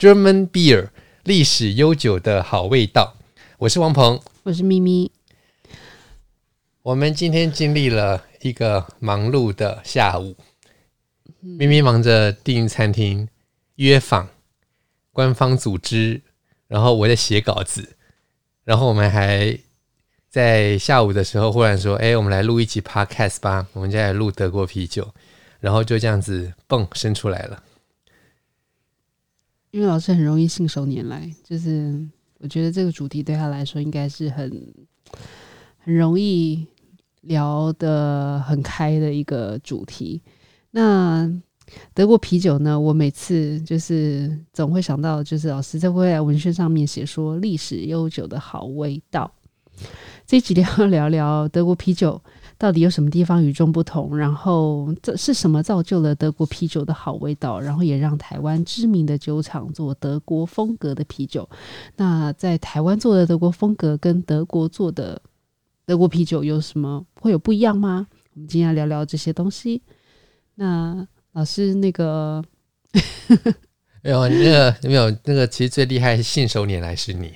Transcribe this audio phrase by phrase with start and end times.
[0.00, 0.88] （German Beer）
[1.24, 3.16] 历史悠久的好味道。
[3.58, 5.12] 我是王鹏，我是咪咪。
[6.80, 10.34] 我们今天经历了一个忙碌的下午，
[11.40, 13.28] 咪咪忙着订餐厅、
[13.74, 14.30] 约访、
[15.12, 16.22] 官方组织，
[16.66, 17.96] 然后我在写稿子，
[18.64, 19.58] 然后我们还。
[20.30, 25.12] 在下午的时候，忽然说：“哎，我们来录一集 Podcast 吧，我们就来录德国啤酒。”
[25.58, 27.62] 然后就这样子，蹦生出来了。
[29.70, 32.00] 因为老师很容易信手拈来，就是
[32.38, 34.50] 我觉得这个主题对他来说应该是很
[35.78, 36.66] 很容易
[37.22, 40.20] 聊得很开的一个主题。
[40.72, 41.30] 那
[41.94, 42.78] 德国啤酒呢？
[42.78, 49.30] 我每次就是总会想到，就是老师在未来文宣上面写说历史悠久的好味道。
[50.26, 52.20] 这一集要聊 聊德国啤酒
[52.60, 61.48] 到底有什么地方与众不同，然后这是什么造就了德国啤酒的好味道，然后也让台湾知名的酒厂做德国风格的啤酒。
[61.96, 65.22] 那在台湾做的德国风格跟德国做的
[65.86, 68.06] 德国啤酒有什么会有不一样吗？
[68.34, 69.80] 我们今天要聊聊这些东西。
[70.56, 72.44] 那老师那个
[74.02, 77.32] 没有那个没有那个， 其实最厉害是信手拈来是你，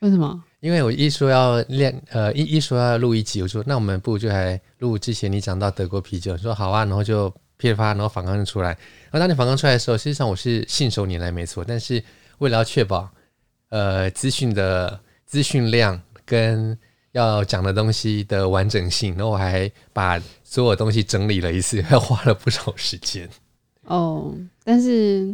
[0.00, 0.44] 为什么？
[0.66, 8.70] 因为我一说要练，呃，一一说要录一集，我说那我们不如就来录之前你讲到德国啤酒，说好啊，然后就噼里啪啦，然后访纲就出来。
[8.70, 12.02] 然后当你访纲出来的时候，实际上我是信手拈来没错，但是
[12.38, 13.08] 为了要确保
[13.68, 16.76] 呃资讯的资讯量跟
[17.12, 23.28] 要讲的东西的完整性，然后我还把所有东西整理了一次，还花了不少时间。
[23.86, 24.34] 哦，
[24.64, 25.32] 但是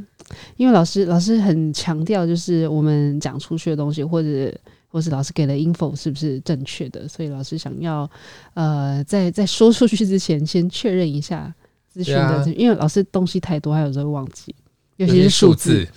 [0.59, 4.55] 因为老师老师很强调，就是我们讲出去的东西或者。
[4.93, 7.09] 或是老师给的 info 是不是正确的？
[7.09, 8.09] 所以老师想要，
[8.53, 11.51] 呃，在在说出去之前，先确认一下
[11.91, 14.55] 资讯的，啊、因为老师东西太多，还有时候会忘记，
[14.97, 15.89] 尤其是数字，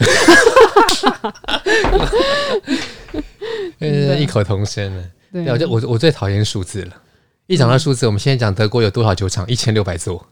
[4.17, 5.03] 异口同声了。
[5.33, 6.93] 对，我就我我最讨厌数字了。
[7.47, 9.45] 一讲到数字，我们现在讲德国有多少酒厂？
[9.49, 10.25] 一千六百座，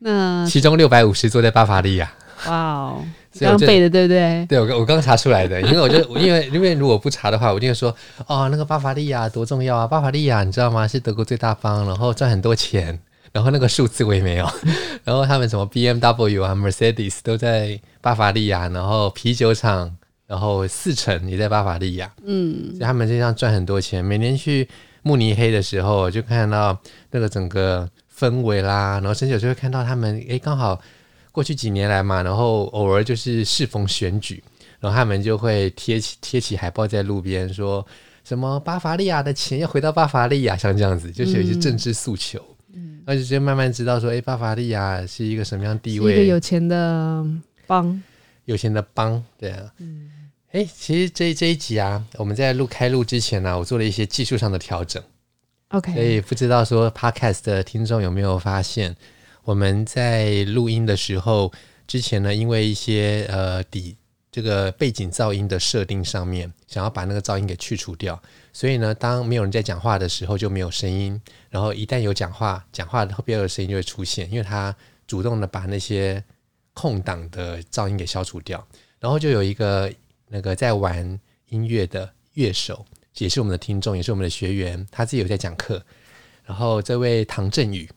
[0.00, 2.12] 那其中六百五十座在巴伐利亚。
[2.46, 3.04] 哇哦！
[3.40, 4.46] 刚背的对不对？
[4.48, 7.94] 对，我我刚查出来的，因为我觉得， 因为因为如果不查的话，我就会说
[8.26, 9.86] 哦，那个巴伐利亚多重要啊！
[9.86, 10.86] 巴伐利亚你知道吗？
[10.86, 12.98] 是德国最大方，然后赚很多钱，
[13.32, 14.48] 然后那个数字我也没有，
[15.04, 19.94] 然后他们什么 BMW 啊、Mercedes 都在巴伐利亚，然后啤酒厂，
[20.26, 24.04] 然后四城也在巴伐利亚，嗯，所以他们这样赚很多钱。
[24.04, 24.68] 每年去
[25.02, 26.76] 慕尼黑的时候，就看到
[27.10, 30.80] 那个整个氛围啦，然后甚至有时候会看到他们，诶，刚好。
[31.36, 34.42] 过去几年来嘛，然后偶尔就是适逢选举，
[34.80, 37.86] 然后他们就会贴起贴起海报在路边，说
[38.24, 42.42] 什么巴伐利亚的钱要回到巴伐利亚，像这样子，就是有一些政治诉求。
[42.72, 46.14] 嗯，而且就慢慢知道说，哎，巴伐利亚是一个什么样地位？
[46.14, 47.22] 一个有钱的
[47.66, 48.02] 邦，
[48.46, 49.70] 有钱的邦，对啊。
[49.76, 50.10] 嗯，
[50.52, 55.02] 哎，其实这这一集啊，我们在录开录之前呢、啊，我做了一些技术上的调整。
[55.68, 58.96] OK，所以不知道说 Podcast 的听众有没有发现？
[59.46, 61.52] 我们在录音的时候，
[61.86, 63.96] 之前呢，因为一些呃底
[64.32, 68.20] 这个背景噪音的设定上面，想要把那个噪音给去除掉，
[68.52, 74.74] 所以呢，当没有人在讲话的时候就没有声音，然后一旦有讲话，讲话后边的声音就会出现，因为它
[75.06, 76.20] 主动的把那些
[76.74, 78.66] 空档的噪音给消除掉，
[78.98, 79.88] 然后就有一个
[80.26, 82.84] 那个在玩音乐的乐手，
[83.18, 85.80] 也是我们的听众，也是我们的学员，他自己有在讲课，
[86.44, 87.88] 然后这位唐振宇。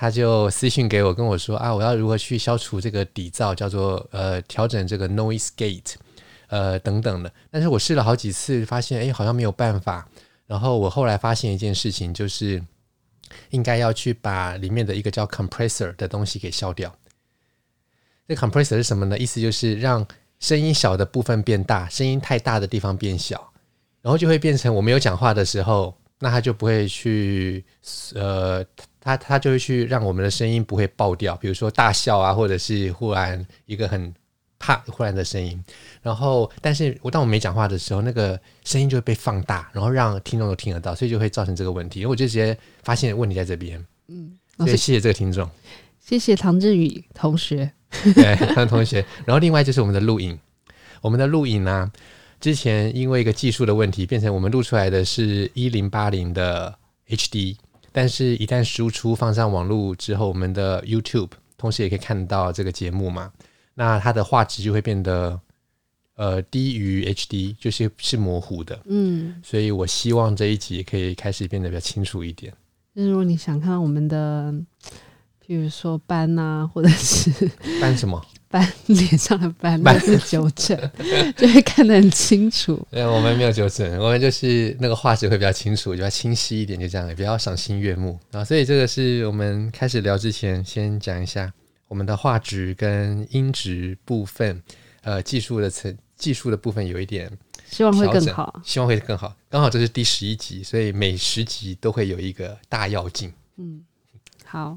[0.00, 5.94] 他就私信给我，跟我说啊，我要如何去消除这个底噪，叫做呃调整这个 noise gate，
[6.46, 7.32] 呃等等的。
[7.50, 10.08] 但是我试了好几次，发现哎好像没有办法。
[10.46, 12.62] 然后我后来发现一件事情，就是
[13.50, 16.94] 应该要去把里面的一个叫 compressor 的东西给消掉。
[18.28, 19.18] 这 compressor 是什么呢？
[19.18, 20.06] 意思就是让
[20.38, 23.52] 声音小的部分变大，声音太大的地方变小。
[24.00, 27.64] 然后就会变成我没有讲话的时候，那他就不会去
[28.14, 28.64] 呃，
[29.00, 34.12] 他他就会去让我们的声音不会爆掉，比如说大笑啊，或者是忽然一个很
[34.58, 35.62] 怕忽然的声音。
[36.02, 42.00] 然后，但是我当我没讲话的时候，那个声音就会被放大，然后让听众都听得到，所以就会造成这个问题。
[42.00, 43.84] 因为我就直接发现问题在这边。
[44.08, 45.48] 嗯，所以谢谢这个听众，
[46.00, 47.70] 谢谢唐志宇同学，
[48.14, 49.04] 对，唐同学。
[49.24, 50.38] 然后另外就是我们的录影，
[51.02, 51.92] 我们的录影呢、啊，
[52.40, 57.56] 之前因为一个技术的问题，变成我们录出来的是一零八零的 HD，
[57.92, 63.32] 但是一旦输出放上网络之后，我们的 YouTube 同时也可以看到这个节目嘛，
[63.74, 65.40] 那它的画质就会变得。
[66.18, 72.52] 呃，低于 HD 就是是模糊的，嗯，所以我希望这一集可以开始变得比较清楚一点。
[72.92, 74.52] 就是如果你想看我们的，
[75.46, 77.30] 比如说斑啊，或者是
[77.80, 80.78] 斑什么斑脸上的斑，斑是纠正，
[81.36, 82.86] 就会看得很清楚。
[82.90, 88.44] 对，我们没有纠正，我们就是那个画质会比较清楚，比较清晰一点，就这样，也比较赏心悦目啊。
[88.44, 91.52] 所以这个是我们开始聊之前先讲一下
[91.88, 94.62] 我们的画质跟音质部分，
[95.02, 95.96] 呃，技术的层。
[96.18, 97.30] 技术的部分有一点，
[97.70, 99.32] 希望会更好，希望会更好。
[99.48, 103.32] 刚好这是第十一集，所以每十集都会有一个大要进。
[103.56, 103.84] 嗯，
[104.44, 104.76] 好。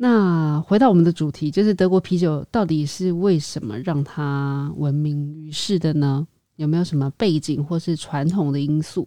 [0.00, 6.24] 那回到我们的主题，就是德国啤酒到底是为什么让它闻名于世的呢？
[6.54, 9.06] 有没有什么背景或是传统的因素？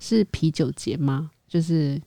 [0.00, 1.30] 是啤酒节吗？
[1.46, 2.00] 就是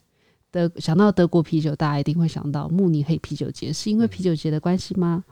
[0.50, 5.24] 德想到德国啤酒，大家一定会想到慕尼黑啤酒节，是因为啤酒节的关系吗？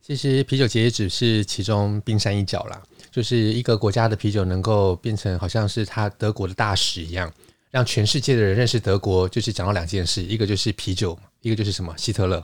[0.00, 7.32] 其实啤酒节也只是其中冰山一角啦，就是一个国家的啤酒能够变成好像是他德国的大使一样，
[7.70, 12.42] 让全世界的人认识德国，就是讲到两件事，一个就是啤酒，一个就是什么希特勒。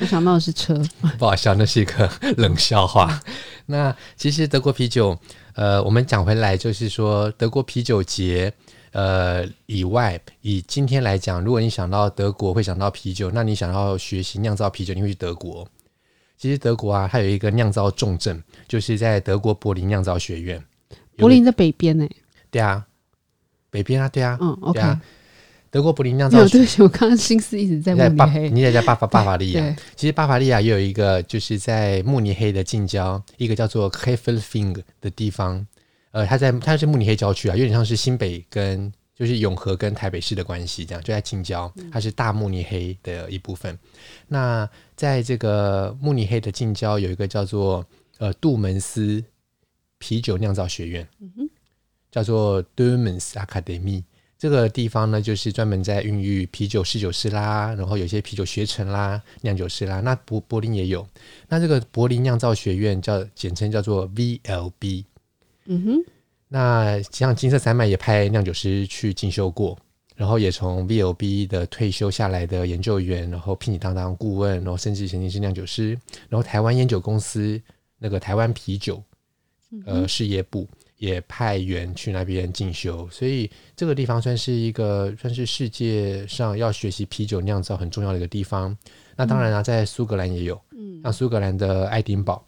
[0.00, 0.74] 我想到的是车，
[1.18, 3.22] 不好笑，那是一个 冷笑话。
[3.66, 5.16] 那其实德国啤酒，
[5.54, 8.52] 呃，我们讲回来就是说德国啤酒节，
[8.92, 15.68] 呃，以外，以今天来讲，如果你想到德国会想到啤酒，那你想要学习酿造啤酒，你会去德国。
[16.38, 20.64] 其实德国啊，它有一个酿造重镇，就是在德国柏林酿造学院。
[21.16, 22.08] 柏林在北边呢？
[22.50, 22.86] 对啊，
[23.70, 24.80] 北边啊，对啊，嗯，OK。
[25.70, 28.50] 德国柏林酿造学院，我刚刚心思一直在慕尼黑。
[28.50, 29.76] 你也在巴伐巴伐利亚。
[29.96, 35.66] 其实巴伐利亚也有一个，就是在慕尼黑的近郊，一个叫做 Krefelfing 的地方。
[36.10, 38.92] 呃，它在它是慕尼黑郊区啊，有点像是新北跟。
[39.18, 43.74] 就是永和跟台北市的关系，这样就在近郊，它是大慕尼黑的一部分。
[43.74, 43.78] 嗯、
[44.28, 47.84] 那在这个慕尼黑的近郊，有一个叫做
[48.18, 49.20] 呃杜门斯
[49.98, 51.50] 啤酒酿造学院，嗯、
[52.12, 54.04] 叫做 Doemens Academy。
[54.38, 60.00] 这个地方呢，就是专门在孕育啤酒侍酒师啦，然后有些啤酒学程啦、酿酒师啦。
[60.00, 61.04] 那柏柏林也有，
[61.48, 65.04] 那这个柏林酿造学院叫简称叫做 VLB。
[65.64, 66.04] 嗯哼。
[66.50, 69.76] 那像金色三脉也派酿酒师去进修过，
[70.16, 75.90] 然后也从 VLB 的退休下来的研究员，然后聘请当当顾问，然后甚至曾经是酿酒师。
[76.28, 77.60] 然后台湾烟酒公司
[77.98, 79.02] 那个台湾啤酒，
[79.84, 80.66] 呃，事业部
[80.98, 83.08] 也派员去那边进修。
[83.10, 88.76] 所以这个地方算是一个算是世界上要学习啤酒酿造很重要的一个地方。
[89.16, 92.44] 那当然啊，在苏格兰也有，嗯像苏格兰的爱丁堡，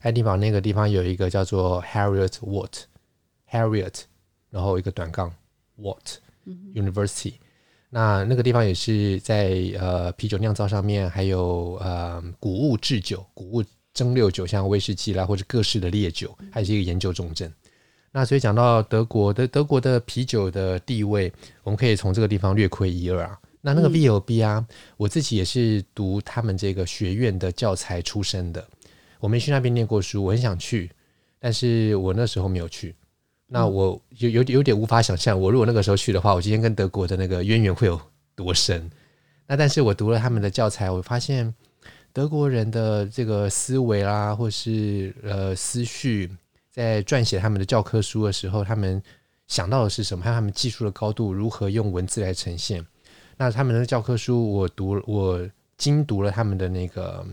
[0.00, 2.84] 爱丁堡那个地方有一个叫做 Harriet Watt
[3.50, 3.94] Harriet，
[4.48, 5.30] 然后一个短杠
[5.78, 6.16] Watt
[6.74, 7.34] University，
[7.90, 17.52] 那那个地方也是在呃啤酒酿造上面，还有呃谷物制酒、谷物蒸馏酒，像威士忌啦或者各式的烈酒，还是一个研究重镇。
[18.12, 21.32] 那所以讲到德国的德国的啤酒的地位，
[21.64, 23.38] 我们可以从这个地方略窥一二啊。
[23.62, 24.64] 那那个 VLB 啊，
[24.96, 28.62] 我自己也是读他们这个学院的教材出身的，
[29.18, 30.90] 我没去那边念过书，我很想去，
[31.38, 32.94] 但是我那时候没有去。
[33.46, 38.00] 那我有有有点无法想象，我如果那个时候去的话，我今天跟德国的那个渊源会有
[38.34, 38.90] 多深？
[39.46, 41.54] 那但是我读了他们的教材，我发现
[42.12, 46.30] 德国人的这个思维啦，或是呃思绪，
[46.72, 49.00] 在撰写他们的教科书的时候，他们
[49.46, 50.24] 想到的是什么？
[50.24, 52.84] 还有他们技术的高度如何用文字来呈现？
[53.36, 57.24] 那他们的教科书，我读我精读了他们的那个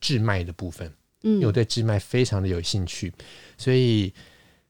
[0.00, 0.90] 制脉的部分，
[1.24, 3.12] 嗯，因为我对制脉非常的有兴趣，
[3.58, 4.14] 所以。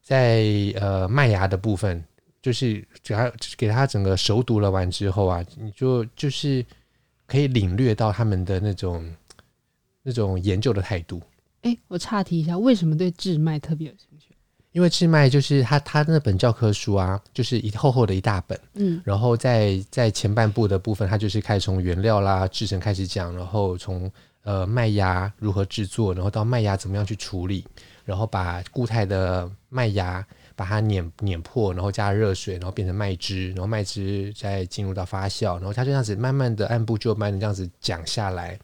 [0.00, 0.42] 在
[0.80, 2.02] 呃麦芽的部分，
[2.40, 6.64] 就是给他给他整个熟读了完之后啊，你就就是
[7.26, 9.14] 可以领略到他们的那种
[10.02, 11.20] 那种研究的态度。
[11.62, 14.34] 哎，我岔题一下，为什么对制麦特别有兴趣？
[14.72, 24.10] 因为制麦就是他他那本教科书啊，就是一厚厚的一大本，嗯，然后在在前半部的部分，他就是开始从原料啦、制成开始讲，然后从
[24.42, 27.64] 呃麦芽如何制作，然后到麦芽怎么样去处理。
[28.04, 38.58] 然后把固态的麦芽把它碾碾破，然后加热水，然后变成麦汁，然后麦汁再进入到发酵，然后它就这样子慢慢的按部就班的这样子讲下来，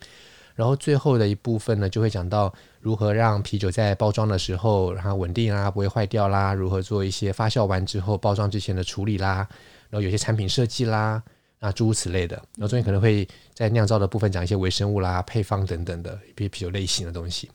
[0.55, 2.51] 然后最后的一部分呢，就会讲到
[2.85, 9.49] 如何让啤酒在包装的时候然后稳定啦，不会坏掉啦，如何做一些发酵完之后包装之前的处理啦，
[9.89, 11.23] 然后有些产品设计啦。
[11.61, 17.51] 啊，诸如此类的，然后中间可能会在酿造的部分讲一些微生物啦、配方等等的一些啤酒类型的东西。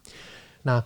[0.64, 0.84] 那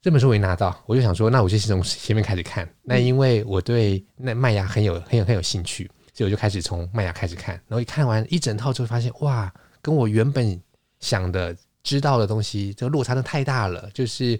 [0.00, 2.68] 这本书我一拿到，我就想说，那我就从前面开始看。
[2.82, 7.54] 那因为我对那麦芽很有、很有、很有兴趣，所以我就开始从麦芽开始看。
[7.68, 10.60] 然后一看完一整套之后，发现哇，跟我原本
[10.98, 14.38] 想的、知道的东西，这个落差的太大了，就是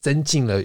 [0.00, 0.62] 增进了。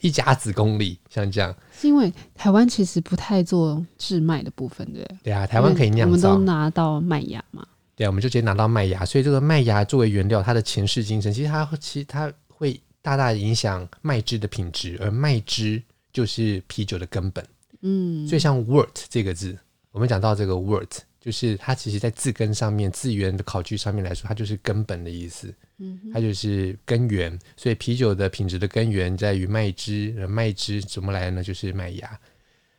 [0.00, 15.80] 一家子功力，像这样，是因为台湾其实不太做制麦的部分，对对啊，台湾可以酿造，我们都拿到麦芽嘛，对啊，我们就直接拿到麦芽，所以这个麦芽作为原料，它的前世今生，其实它其实它会大大影响麦汁的品质，而麦汁
[16.12, 17.46] 就是啤酒的根本，
[17.82, 19.56] 嗯，所以像 wort 这个字，
[19.92, 20.98] 我们讲到这个 wort。
[21.20, 25.54] 就是它其实，在字根上面，字源的考据上面来说，它就是根本的意思。
[25.76, 27.38] 嗯，它就是根源。
[27.58, 31.42] 所以啤酒的品质的根源在于麦汁，麦汁怎么来的呢？
[31.42, 32.18] 就是麦芽。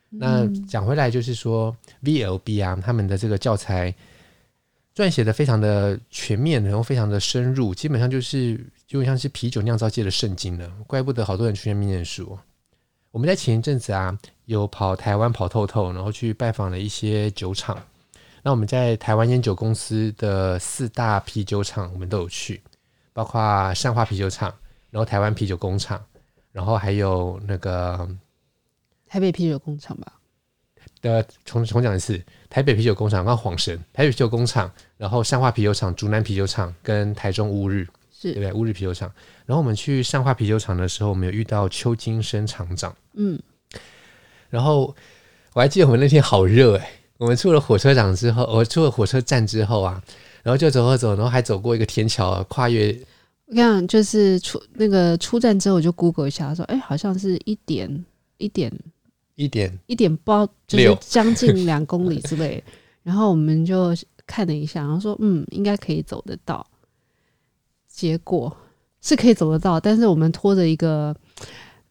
[0.09, 3.93] 那讲回来，就是说 VLB 啊，他们的这个教材
[4.95, 10.67] 撰写的非常的全面，然后非常的深入，基本上就是就像是啤酒酿造界的圣经了。
[10.87, 12.37] 怪不得好多人去那边念书。
[13.11, 17.81] 我们在前一阵子啊，有跑台湾跑透透，然后去拜访了一些酒厂。
[18.43, 22.61] 那我们在台湾烟酒公司的四大啤酒厂，我们都有去，
[23.13, 24.53] 包括善化啤酒厂，
[24.89, 26.03] 然后台湾啤酒工厂，
[26.51, 28.09] 然后还有那个
[29.07, 30.13] 台北啤酒工厂吧。
[31.01, 32.19] 的重重讲一次，
[32.49, 38.53] 台北啤酒工厂跟晃神，台北啤酒工厂，然后善化啤酒厂、竹南啤酒厂跟台中乌日，是对不对？
[38.53, 39.11] 乌日啤酒厂。
[39.45, 43.39] 然后我们去善化啤酒厂的时候，我们有遇到邱金生厂长，嗯，
[44.49, 44.95] 然后
[45.53, 47.00] 我还记得我们那天好热哎、欸。
[47.21, 50.01] 我们出了火车站之后，我出了火车站之后啊，
[50.41, 52.99] 然后就走走走，然后还走过一个天桥，跨越。
[53.45, 58.03] 我讲就是出那个出站之后，我就 Google 一下，说，哎，好像是一点
[58.39, 58.73] 一点
[59.35, 62.63] 一点一点包，就是将近两公里之类。
[63.03, 66.65] 然后我们就看了一下，然后说，嗯，应该可以走得到。
[67.87, 68.51] 结果
[68.99, 71.15] 是可以走得到，但是我们拖着一个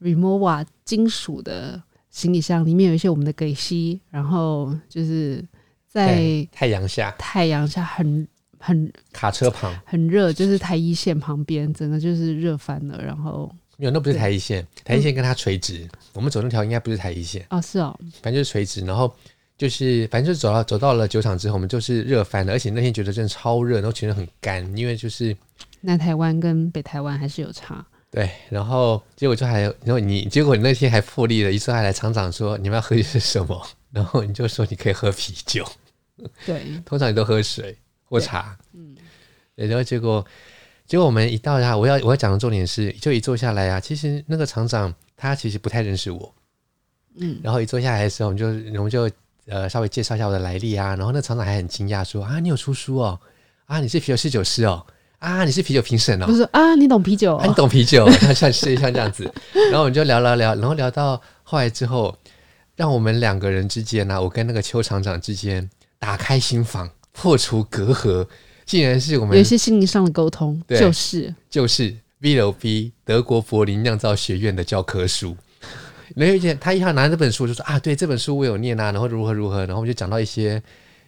[0.02, 1.80] Remova 金属的。
[2.10, 5.44] 行李箱里面有一些我们的给息，然后就是
[5.88, 8.26] 在太阳下，太阳下很
[8.58, 13.02] 很卡车旁很热，就是台一线旁边，整个就是热翻了。
[13.02, 15.78] 然后没有，那不是台一线，台一线跟它垂直。
[15.84, 18.84] 嗯、我们走那条应该不是台一线哦，是哦，反正就是垂直。
[18.84, 19.14] 然后
[19.56, 25.36] 就是反正就是走到走到了酒厂之后，我们就是热翻了，而且那天觉得真的超热，然后全身很干，因为就是
[25.80, 27.86] 南台湾跟北台湾还是有差。
[28.10, 35.64] 对，然后结果就还，然后你结果你那天还破例了，一说还来厂长说你们要喝的是什么，然后你就说你可以喝啤酒，
[36.44, 38.96] 对，通常你都喝水或茶，嗯，
[39.54, 40.26] 然后结果
[40.86, 46.34] 结果我们一到家，我要我要讲的重点是，就一坐下来啊，其实那个厂长他其实不太认识我，
[47.14, 48.46] 嗯，然后一坐下来的时候，我们就
[48.80, 49.08] 我们就
[49.46, 53.20] 呃稍微介绍一下我的来历啊，然后那厂长还很惊讶说啊，你有出书哦，
[53.66, 54.84] 啊，你是啤酒侍酒师哦。
[55.20, 56.26] 啊，你是啤酒评审哦？
[56.26, 57.46] 不是啊，你懂啤酒、哦啊？
[57.46, 58.10] 你懂啤酒？
[58.18, 59.22] 像像是像这样子，
[59.70, 62.16] 然后我们就聊聊聊，然后聊到后来之后，
[62.74, 68.26] 让我们两个人之间呢、啊，我跟那个邱厂长之间打开心房，破除隔阂，
[68.64, 75.36] 竟然是我们有一些心灵上的沟通，对就是就是 VLB 德国柏林酿造学院的教科书。
[76.16, 80.62] 没有一件，他一下拿这本书就说啊，对这本书我有念啊，然后如何如何，然后我们就讲到一些。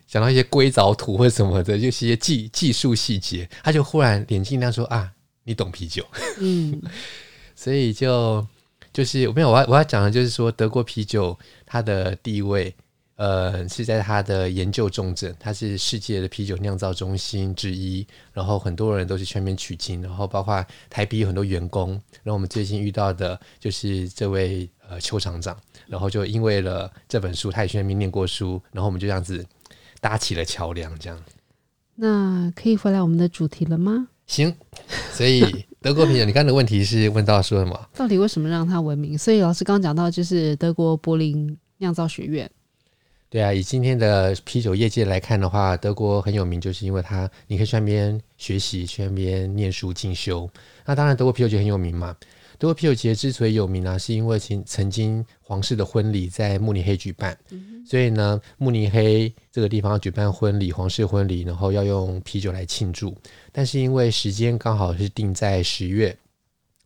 [0.07, 5.11] 讲到一些硅藻土或什么的， 就是一些技技术细节，他就忽然眼睛亮说啊，
[5.45, 6.05] 你懂啤酒，
[6.39, 6.81] 嗯，
[7.57, 8.47] 所以就
[8.93, 12.75] 就是没有我要我要讲的就是说德国啤酒它的地位，
[13.17, 21.91] 呃，是在它的研究重镇，它是世界的啤酒酿造中心之一，然后很多人都是全面取经，然后包括台啤有很多员工，
[22.23, 25.57] 然后我们最近遇到的就是这位呃邱厂长，
[25.87, 29.45] 然后就因为了这本书，他也全面念过书，然后我们就这样子。
[30.03, 31.17] 搭起了桥梁，这样。
[31.95, 34.09] 那可以回来我们的主题了吗？
[34.27, 34.53] 行。
[35.13, 37.81] 所以德国啤酒，你刚才的问题是问到说什么？
[37.95, 39.17] 到底为什么让它闻名？
[39.17, 42.51] 所以老师刚刚讲到，就是德国柏林酿造学院。
[43.31, 50.51] 对啊，以今天的啤酒业界来看的话，德国很有名，就是因为它你可以去那边学习，去那边念书进修。
[50.85, 52.17] 那当然，德国啤酒就很有名嘛。
[52.63, 57.37] 德国啤酒节之所以有名呢、啊，是因为曾曾经皇室的婚礼在慕尼黑举办。
[57.51, 63.13] 嗯所以呢，慕尼黑这个地方要举办婚礼，皇室婚礼，然后要用啤酒来庆祝。
[63.51, 66.17] 但是因为时间刚好是定在十月，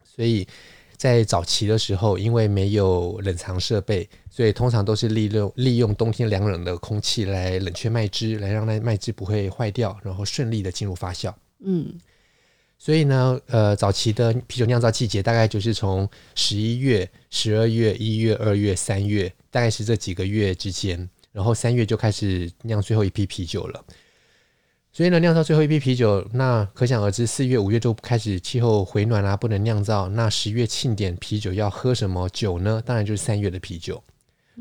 [0.03, 0.49] 所以
[0.97, 11.35] 在早期的时候，因为没有冷藏设备，所以通常都是利用利用冬天凉冷的空气来冷却麦汁，来让那麦汁不会坏掉，然后顺利的进入发酵。
[11.61, 12.01] 嗯。
[12.79, 21.09] 所以呢，呃，早期的啤酒酿造季节大概就是从十一月、十二月、一月、二月、三月，大概是这几个月之间。
[21.33, 23.85] 然后三月就开始酿最后一批啤酒了。
[24.93, 30.09] 所以呢，酿造最后一批啤酒，那可想而知，四月、五月就开始气候回暖啦、啊，不能酿造。
[30.09, 32.83] 那十月庆典啤酒要喝什么酒呢？
[32.87, 34.03] 当然就是三月的啤酒。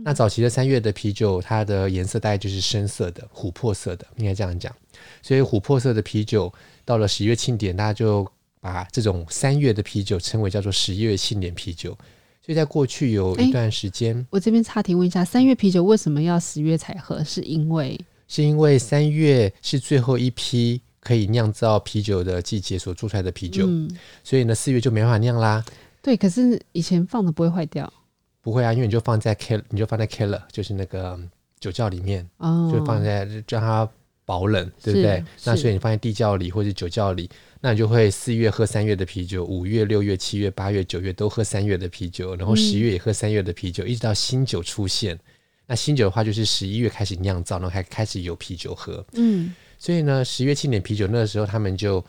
[0.03, 4.75] 那早期的三月的啤酒，它的颜色大概就是深色的、琥珀色的，应该这样讲。
[5.21, 6.53] 所以琥珀色的啤酒
[6.85, 8.25] 到了十一月庆典，大家就
[8.61, 11.97] 把这种三月的啤酒称为叫做十一月庆典啤酒。
[12.41, 17.23] 所以在过去有一段时间，我这边插题问一下，三月啤酒为什么要十月才喝？
[17.23, 23.89] 是因为是因为三月是最后一批可以酿造啤酒的季节所做出来的啤酒，嗯、
[24.23, 25.65] 所以呢四月就没办法酿啦。
[26.03, 27.91] 对，可是以前放的不会坏掉，
[28.41, 31.19] 不会啊，因为你就放在 Keller，你就放在 Keller，就是那个
[31.59, 33.89] 酒窖里面，哦、就放在让它。
[34.25, 35.23] 保冷，对不对？
[35.43, 37.29] 那所以你放在地窖里或者酒窖里，
[37.61, 45.17] 那你就会四月喝三月的啤酒，五月、六月、七月、八月、九月都喝三月的啤酒，然后十月也喝三月的啤酒，嗯、一直到新酒出现。
[45.67, 49.05] 那新酒的话，就是十一月开始酿造，然后还开始有啤酒喝。
[49.13, 52.03] 嗯，所以呢，十月庆典啤酒那个时候，他们就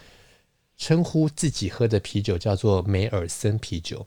[0.77, 4.07] 称呼自己喝的啤酒叫做梅尔森啤酒，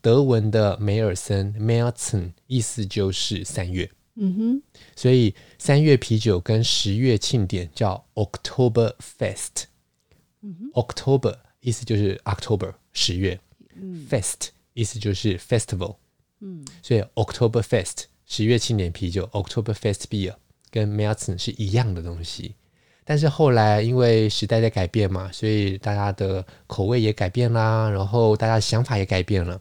[0.00, 3.88] 德文的梅尔森 （Märzen） 意思就是三月。
[4.20, 4.62] 嗯哼，
[4.96, 9.64] 所以三月啤酒跟十月庆典叫 October Fest。
[10.40, 13.38] 嗯哼，October 意思就是 October 十月
[14.10, 15.96] ，，Fest 意思就是 Festival。
[16.40, 20.34] 嗯，所以 October Fest 十月庆典啤酒 October Fest Beer
[20.70, 22.54] 跟 Märzen 是一样的东西，
[23.04, 29.60] 但是后来因为时代在改变嘛，所以大家的口味也改变啦，然后大家的想法也改变了。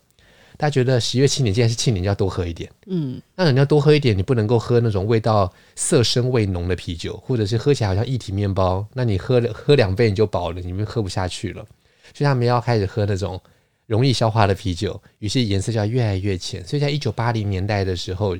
[0.57, 2.67] 大家觉得十月庆典既然是庆典，就要多喝一点。
[2.87, 11.63] 嗯，那人家多喝一点，你不能够喝那种味道色深味浓的啤酒，或者是喝起来好像一体面包，那你喝了喝两杯你就饱了，你们喝不下去了。
[12.12, 13.39] 所以他们要开始喝那种
[13.86, 16.65] 容易消化的啤酒，于是颜色就要越来越浅。
[16.65, 18.36] 所以在一九八零年代的时候，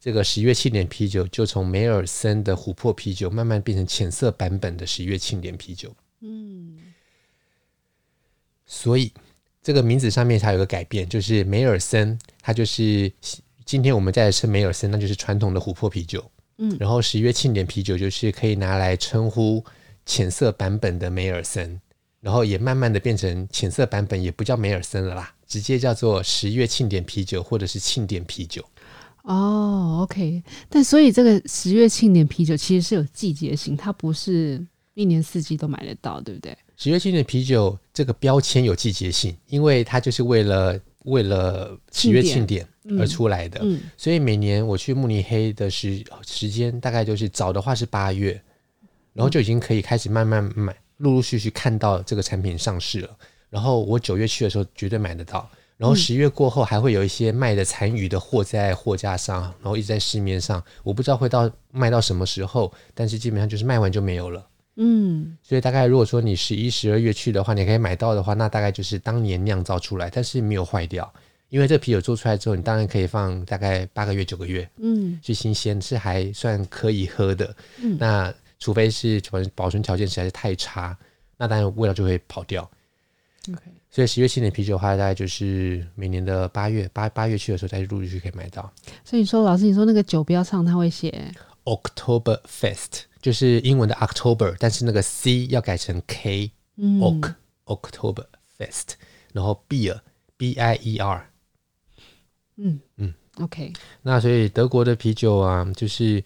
[0.00, 5.94] 这个十月庆典啤酒就从梅尔森的琥珀啤酒慢慢变成浅色版本的十月庆典啤酒。
[6.22, 6.76] 嗯，
[8.66, 9.12] 所以。
[9.62, 13.10] 这个名字上面它有个改变，就是梅尔森，它就是
[13.64, 16.24] 今天我们在称梅尔森，那就是传统的琥珀啤酒。
[16.58, 19.64] 嗯，然后十月庆典啤酒就是可以拿来称呼
[20.04, 21.80] 浅色版本的梅尔森，
[22.20, 28.64] 然后也慢慢的变成浅色版本也不叫梅尔森了啦，直接叫做十月庆典啤酒或者是庆典啤酒。
[29.22, 34.60] 哦，OK，但所以这个十月庆典啤酒其实是有季节性，它不是
[34.94, 36.56] 一年四季都买得到，对不对？
[36.82, 42.66] 十月庆典啤酒这个标签有季节性，因为它就是为了为了十月庆典
[42.98, 48.32] 而出来的，嗯嗯、所以每年我去慕尼黑的时时间大概就是早的话是八月，
[49.12, 53.16] 然后就已经可以开始慢慢买，陆陆续续看到这个产品上市了。
[53.48, 64.44] 然后我九月去的时候绝对买得到，然后十月过后还会有一些卖的残余的货在货架上，然后一直在市面上，我不知道会到卖到什么时候，但是基本上就是卖完就没有了。
[64.76, 71.12] 嗯，所以大概如果说你十一、十二月去的话，你可以买到的话，那大概就是当年酿造出来，但是没有坏掉，
[71.50, 77.54] 因为这啤酒做出来之后，你当然可以放大概八个月、九个月，嗯，是新鲜，是还算可以喝的。
[77.82, 80.96] 嗯，那除非是保保存条件实在是太差，
[81.36, 82.62] 那当然味道就会跑掉。
[83.50, 88.72] OK，所以十月庆典啤酒的话，大概就是每年的八月八八月去的时候，再陆陆续续可以买到。
[89.04, 91.30] 所以你说，老师，你说那个酒标上他会写
[91.64, 93.02] October Fest。
[93.22, 98.26] 就是英文的 October，但是那个 C 要改成 K，Oc、嗯、October
[98.58, 98.94] Fest，
[99.32, 100.00] 然后 Beer
[100.36, 101.30] B I E R，
[102.56, 103.72] 嗯嗯，OK。
[104.02, 106.22] 那所以德国的啤酒啊，就是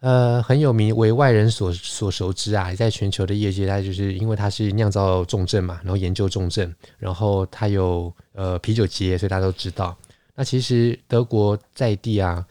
[0.00, 9.96] 呃很有名，为外人所所熟知啊，在全球的业界，它就是因为它是酿造重症嘛，然后研究重症，然后它有呃啤酒节，所以大家都知道。
[10.34, 12.46] 那其实德国在地啊，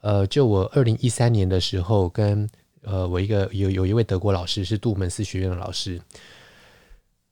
[0.00, 2.48] 呃，就我二零一三年的时候跟
[2.88, 6.00] 呃，我一个有有一位德国老师是杜门斯学院的老师，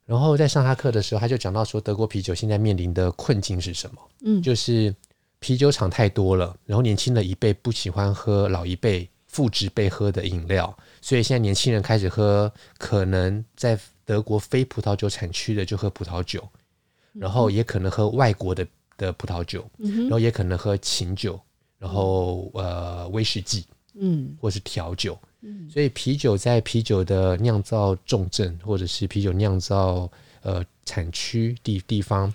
[0.04, 4.02] 然后在上他课的时候，他就讲到说，德国啤酒现在面临的困境是什么？
[4.22, 4.94] 嗯，就是
[5.38, 16.46] 啤酒厂太多了，然后年轻的一辈不喜欢喝老一辈父执辈喝的饮料，所以现在年轻人开始喝可能在德国非葡萄酒产区的就喝葡萄酒，
[17.14, 18.66] 然后也可能喝外国的
[18.98, 21.40] 的葡萄酒，然后也可能喝琴酒，
[21.78, 23.64] 然后呃威士忌，
[23.98, 25.18] 嗯，或是调酒。
[25.42, 30.10] 嗯所以啤酒在啤酒的酿造重镇，或者是啤酒酿造
[30.42, 32.32] 呃产区地地方，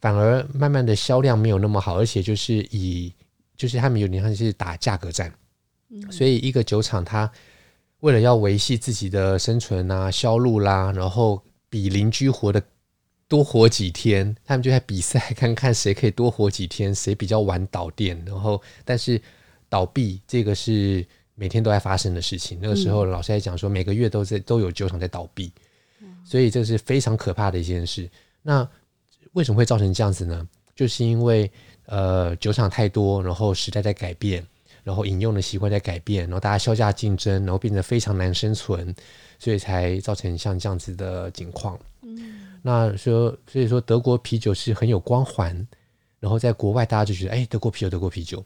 [0.00, 3.12] 反而慢慢的销量没有那么好，而且就是以
[3.56, 5.32] 就是他们有点像是打价格战，
[5.88, 7.30] 嗯，所以一个酒厂它
[8.00, 12.62] 为了要维系自己的生存啊、销路啦，然后比邻居活得
[13.26, 18.22] 多活几天，他们就在比赛， 看看谁可以多活几天，谁比较晚倒店。
[18.26, 19.20] 然后，但是
[19.72, 21.02] 倒闭这个是
[21.34, 22.58] 每天都在发生的事情。
[22.60, 25.50] 那个时候，老师还讲说，每个月都在都有酒厂在倒闭，
[26.26, 28.06] 所以这是非常可怕的一件事。
[28.42, 28.68] 那
[29.32, 30.46] 为什么会造成这样子呢？
[30.76, 31.50] 就是因为
[31.86, 34.46] 呃酒厂太多，然后时代在改变，
[34.84, 38.94] 然后饮用的习惯在改变，然后大家削价竞争，然后变得非常难生存，
[39.38, 41.78] 所以才造成像这样子的情况。
[42.60, 45.66] 那说，所以说德国啤酒是很有光环，
[46.20, 48.44] 然后在国外大家就觉得，哎，德国啤酒，德国啤酒。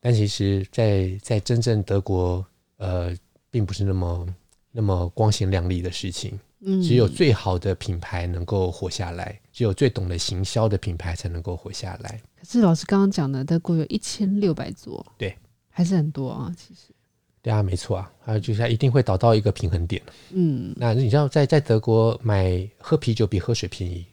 [0.00, 2.44] 但其实在，在在真正德国，
[2.76, 3.16] 呃，
[3.50, 4.26] 并不是那么
[4.70, 6.38] 那么光鲜亮丽的事情。
[6.60, 12.20] 嗯，只有最好的品牌能够活下来，只有最懂得行销的品牌才能够活下来。
[12.36, 15.36] 可是老师刚刚讲的，德国有一千六百座，对，
[15.68, 16.92] 还是很多啊，其实。
[17.40, 20.02] 对啊，没错啊，还有就是它一定会找到一个平衡点。
[20.30, 24.04] 嗯，那你知道在在德国买喝啤酒比喝水便宜。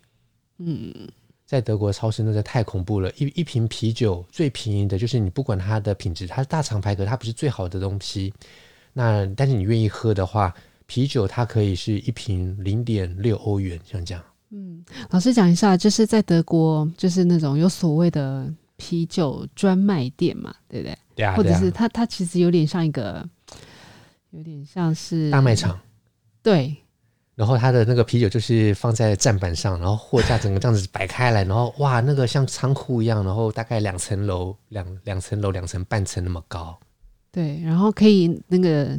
[0.59, 0.93] 嗯，
[1.45, 8.33] 在德国超市那个太恐怖了，一一瓶啤酒最便宜的就是你不管它的品质，它是大厂牌，可它不是最好的东西。
[8.93, 10.51] 那但是你愿意喝的话，
[10.87, 14.23] 啤酒它可以是一瓶零点六欧元，像这样。
[14.49, 20.97] 嗯，老师讲一下，就是在德国就是那种有所谓的啤酒专卖店嘛，对不对？
[21.15, 23.23] 对啊，或者是它，它其实有点像一个，
[24.31, 25.79] 有点像是大卖场。
[26.41, 26.75] 对。
[27.35, 36.79] 然后他的那个啤酒就是放在站板上，然后货架整个这样子摆开来，然后哇，那个像仓库一样，然后大概两层楼，两两层楼，两层半层那么高。
[37.31, 38.97] 对，然后可以那个，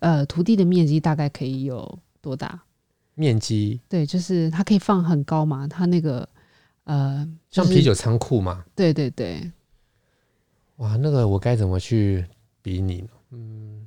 [0.00, 2.62] 呃，土地的面积大概可以有多大？
[3.14, 3.78] 面积？
[3.90, 6.26] 对，就是它可以放很高嘛，它那个
[6.84, 8.64] 呃，像啤酒仓库嘛。
[8.74, 9.52] 对对对。
[10.76, 12.24] 哇，那个我该怎么去
[12.62, 13.08] 比拟呢？
[13.32, 13.81] 嗯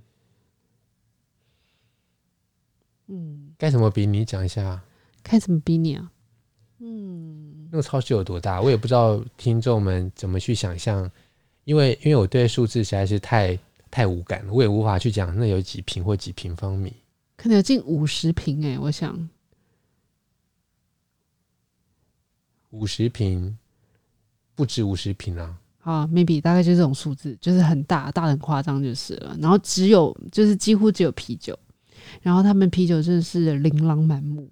[3.07, 4.25] 嗯，该怎么比你？
[4.25, 4.81] 讲一下。
[5.21, 6.11] 该怎么比你啊？
[6.79, 8.61] 嗯，那个超市有多大？
[8.61, 11.09] 我也不知道，听众们怎么去想象，
[11.63, 13.57] 因为因为我对数字实在是太
[13.89, 16.93] 太无感了，我也无法去讲那有几平或几平方米。
[17.37, 19.29] 可能有近五十平哎，我想
[22.71, 23.57] 五十平
[24.53, 25.57] 不止五十平啊。
[25.81, 29.37] 啊，maybe 大概就这种数字，就是很大，大很夸张就是了。
[29.39, 31.57] 然后只有，就是几乎只有啤酒，
[32.21, 34.49] 然后他们啤酒真的是琳琅满目。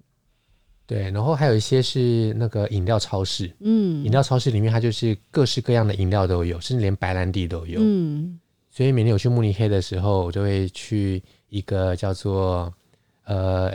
[0.86, 7.80] 对，然后还有一些是那个饮料超市，嗯，饮料超市里面它就是各式各样的饮料都有，甚至连白兰地都有。
[7.82, 8.38] 嗯，
[8.70, 12.72] 所以每年我去慕尼黑的时候，我就会去一个叫做
[13.24, 13.72] 呃。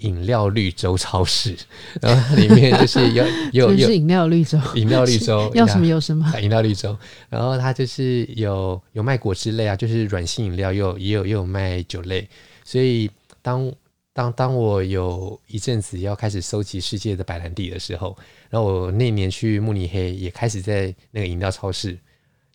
[0.00, 1.56] 饮料绿洲超市，
[2.02, 6.94] 然后它里面就是有有 有饮料绿洲，饮料绿洲 要什么有什么，饮料绿洲，
[7.30, 12.28] 然后它就是有有卖果汁类啊，就是软性饮料，又也有也有卖酒类，
[12.66, 13.08] 所以
[13.40, 13.72] 当
[14.12, 18.18] 当当我有一阵子要开始收集世界的白兰地的时候，
[18.50, 21.96] 然后我那年去慕尼黑也开始在那个饮料超市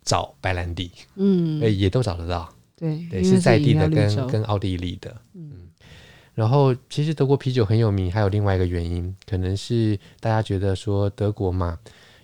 [0.04, 5.70] 找白兰地，嗯，也都找得到，对对，是在地的跟跟奥地利的，嗯。
[6.34, 11.78] 然后，其实德国啤酒很有名，还有另外一个原因，可能是大家觉得说德国嘛，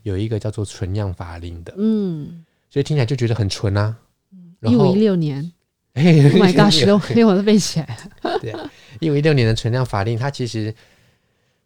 [0.04, 3.95] 有一个叫做纯酿法令的，嗯，所以听起来就觉得很纯啊。
[4.62, 5.52] 一五一六年，
[5.99, 6.71] 哎，Oh my God，
[7.15, 8.38] 连 我都背起来了。
[8.39, 8.55] 对，
[8.99, 10.73] 一五一六年的存量法令，它其实，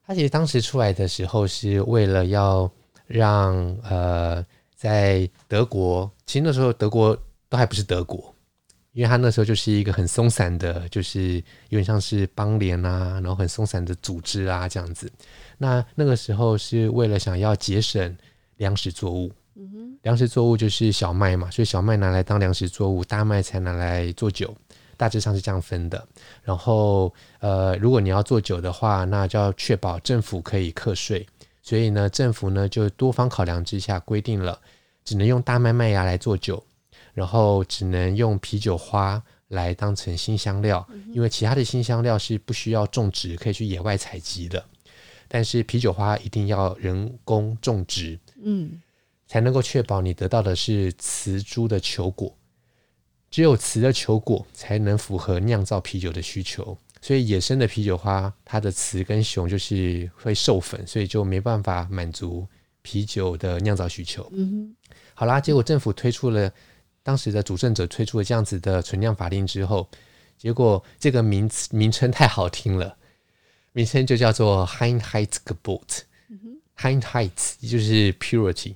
[0.07, 2.71] 它其实当时出来的时候是为了要
[3.07, 7.17] 让呃，在德国，其实那时候德国
[7.49, 8.33] 都还不是德国。
[8.93, 11.35] 因为他那时候就是一个很松散的，就是
[11.69, 15.09] 有点像是邦联啊，然后很松散的组织啊这样子。
[15.57, 18.17] 那那个时候是为了想要节省
[18.57, 24.55] 粮食作物，嗯哼，粮食作物就是小麦嘛，所以小麦拿来当粮食作物，大麦才拿来做酒，
[24.97, 26.07] 大致上是这样分的。
[26.43, 31.27] 然后呃，如果你要做酒的话，那就要确保政府可以课税，
[31.61, 34.59] 所以呢，政府呢就多方考量之下规定了，
[35.03, 36.63] 只能用大麦麦芽来做酒。
[37.13, 44.63] 然后只能用啤酒花来当成新香料，因为其他的新香料是不需要种植，可以去野外采集的。
[45.27, 48.81] 但是啤酒花一定要人工种植，嗯，
[49.31, 52.37] 才能够确保你得到的是雌株的球果。
[53.29, 56.77] 只有雌的球果才能符合酿造啤酒的需求。
[57.01, 62.45] 所以野生的啤酒花，它的雌跟雄就是会授粉，所以就没办法满足
[62.81, 64.29] 啤酒的酿造需求。
[64.33, 64.75] 嗯哼，
[65.13, 66.51] 好啦，结果政府推出了。
[67.01, 69.89] 当时的主政者推出了这样子的存量法令之后，
[70.37, 72.97] 结果这个名词名称太好听了，
[73.71, 78.75] 名称就叫做 Einheitsgebot，Reinheit 就是 purity，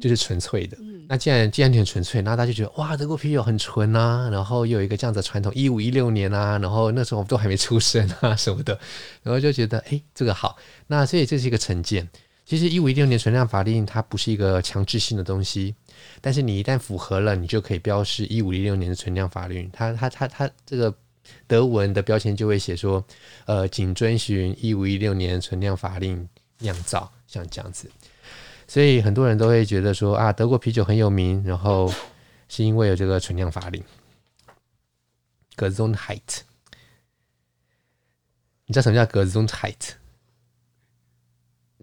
[0.00, 0.76] 就是纯粹的。
[1.06, 8.78] 那既然既然很纯粹，那大家就觉得哇，德国啤酒很纯啊，然后又有一个这样子的传统，一五一六年啊，然后那时候我们都还没出生啊什么的，
[9.22, 10.56] 然后就觉得哎，这个好。
[10.86, 12.08] 那所以这是一个成见。
[12.46, 15.74] 其实一五一六年存量法令它不是一个强制性的东西，
[16.20, 19.68] 但是你一旦符合了，你就可以标示一五一六年的存量法令。
[19.72, 20.94] 它它它它这个
[21.46, 23.02] 德文的标签就会写说，
[23.46, 27.90] 呃，仅遵循一五一六年存量法令酿造，像这样子。
[28.74, 31.88] 所以很多人都会觉得说啊，德国啤酒很有名，然后
[32.48, 33.80] 是因为有这个存量法令。
[35.56, 36.40] Gesundheit，
[38.66, 39.90] 你知道什么叫 Gesundheit？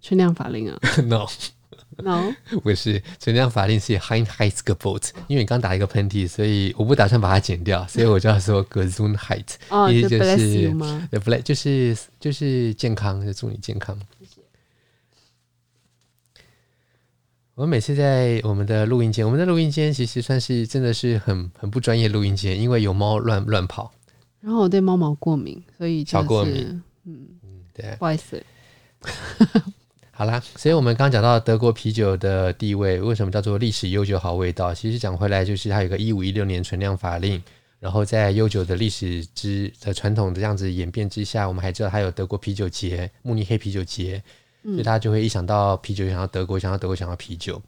[0.02, 0.78] 存量法令啊？
[1.02, 5.12] No，No，不是，存量法令是 Heinheitsgebot，。
[5.28, 11.08] 因为你刚打一个喷嚏，所以我不打算把它剪掉，所以我就要说 Gesundheit，哦，意思就是 bless you 吗？
[11.10, 13.98] 对，不对，就是就是健康，就祝你健康。
[14.20, 14.42] 谢谢。
[17.54, 23.92] 我每次在我们的录音间，我们的录音间其实算是真的是很很不专业录音间，因为有猫乱乱跑。
[24.40, 26.82] 然后我对猫毛过敏，所以就是过敏。
[27.04, 28.42] 嗯嗯，对，不好意思。
[30.12, 34.72] 好啦，所以我们刚刚讲到德国啤酒的地位，为什么叫做历史悠久好味道？
[34.72, 37.42] 其实讲回来，就是它有一个一五一六年存量法令，
[37.80, 44.22] 然后在悠久的历史之的传统的这样子演变之下，我们还知道它有德国啤酒节、慕尼黑啤酒节，
[44.62, 47.60] 所以大家就会一想到啤酒，想到德国，想到德国，想到啤酒。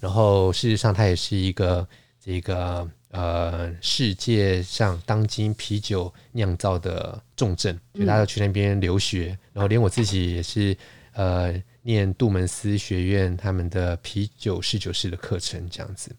[0.00, 1.86] 然后事实上，它也是一个
[2.20, 10.76] 这个呃世界上当今啤酒酿造的重镇，所以大家都去那边留学，然后连我自己也是
[11.14, 11.62] 呃。
[11.84, 16.14] 念杜门斯学院他们的啤酒侍酒师的课程这样子，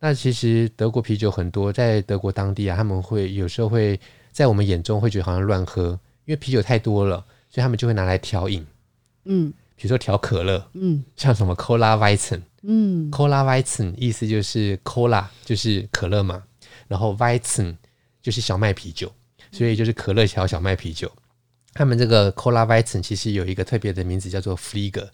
[0.00, 4.00] 那其实德国啤酒很多，在德国当地啊，他们会有时候会
[4.32, 5.90] 在我们眼中会觉得好像乱喝，
[6.24, 8.66] 因为啤酒太多了，所以他们就会拿来调饮，
[9.24, 16.42] 嗯，比如说调可乐，嗯，像什么 Cola Weizen，嗯，Cola Weizen 意思就是 Cola 就是可乐嘛，
[16.88, 17.76] 然后 Weizen
[18.22, 19.12] 就是小麦啤酒，
[19.52, 21.10] 所以就是可乐调小麦啤酒。
[21.72, 25.08] 他们这个 Cola Weizen 其实有一个特别的名字，叫做 Flieger，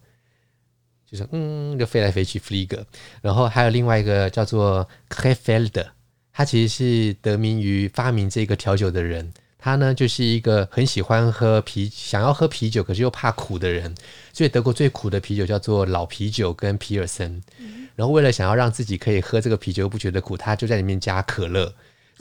[1.05, 2.85] 就是嗯，就飞来飞去 Flieger。
[3.21, 5.89] 然后还有另外一个叫做 Krefelder，
[6.33, 9.33] 他其实是得名于发明这个调酒的人。
[9.59, 13.95] 他呢就是一个很喜欢喝啤，想要喝啤酒，可是又怕苦的人。
[14.33, 17.43] 所以德国最苦的啤酒叫做老啤酒跟皮尔森。
[17.95, 21.73] 然后为了想要让自己可以喝这个啤酒又不觉得苦，他就在里面加可乐。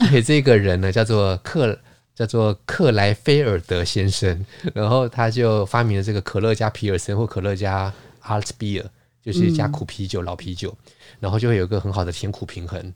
[0.08, 1.78] 所以这个人呢叫做克。
[2.16, 8.86] 叫做克莱菲尔德先生，然后他就发明了这个可乐加皮尔森或可乐加 Alt Bier，
[9.22, 10.74] 就是加苦啤酒、老啤酒，
[11.20, 12.90] 然后就会有一个很好的甜苦平衡。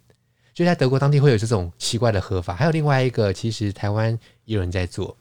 [0.60, 2.54] 就在德国当地会有这种奇怪的喝法。
[2.54, 4.12] 还有另外一个，其实台湾
[4.44, 5.16] 也有人在做，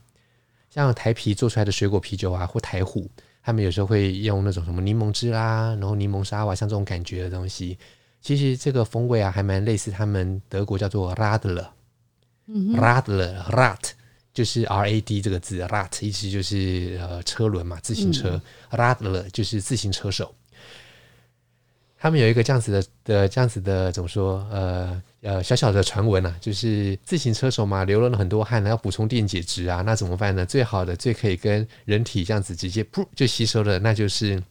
[0.68, 3.10] 像台啤做出来的水果啤酒啊，或台虎，
[3.42, 7.78] 他们有时候会用那种什么柠檬汁啦，然后柠檬沙瓦，像这种感觉的东西，
[8.20, 11.68] 其实这个风味啊，还蛮类似他们德国叫做 Radler。
[12.46, 13.78] Radler，Rad
[14.34, 18.38] 就是 R A D 这个字，Rad 意思就是呃车轮嘛，自行车。
[18.68, 20.34] 嗯、Radler 就是自行车手。
[21.96, 24.46] 他们有一个这样子的的这样子的怎么说？
[24.50, 30.46] 呃呃小小的传闻啊，就是自行车手嘛，流了很多汗，要补充电解质啊，那怎么办呢？
[30.46, 34.42] 最好的、最可以跟人体这样子直接噗就吸收的，那就是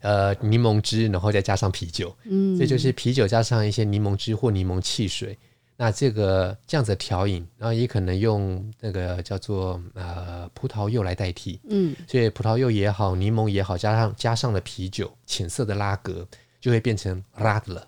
[0.00, 2.14] 呃柠檬汁，然后再加上啤酒。
[2.24, 5.38] 嗯，这就是啤酒加上一些柠檬汁或柠檬汽水。
[5.80, 16.26] 那这个这样子的调饮，然后也可能用那个叫做呃葡萄柚来代替，嗯，所以葡萄柚也好，柠檬也好，加上加上了啤酒，浅色的拉格
[16.60, 17.84] 就会变成 Radler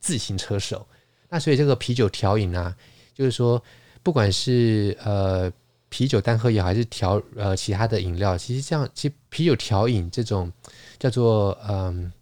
[0.00, 0.86] 自行车手。
[1.34, 2.72] 那所以这个啤酒调饮呢，
[3.12, 3.60] 就是说
[4.04, 5.52] 不管是呃
[5.88, 10.52] 啤酒单喝也好，还是调呃其他的饮料，其实这样其实啤酒调饮这种
[10.98, 12.12] 叫做嗯。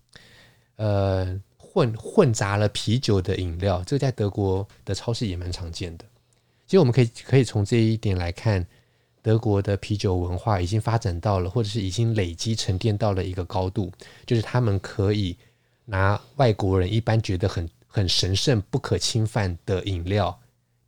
[0.76, 6.04] 呃混混杂了啤酒的饮料，这个在德国的超市也蛮常见的。
[6.66, 8.66] 其实我们可以可以从这一点来看，
[9.22, 13.92] 德国的啤酒文化已经发展到了，或者是已经累积沉淀到了一个高度，
[14.26, 15.36] 就是他们可以
[15.84, 20.36] 拿外国人一般觉得很很神圣不可侵犯的饮料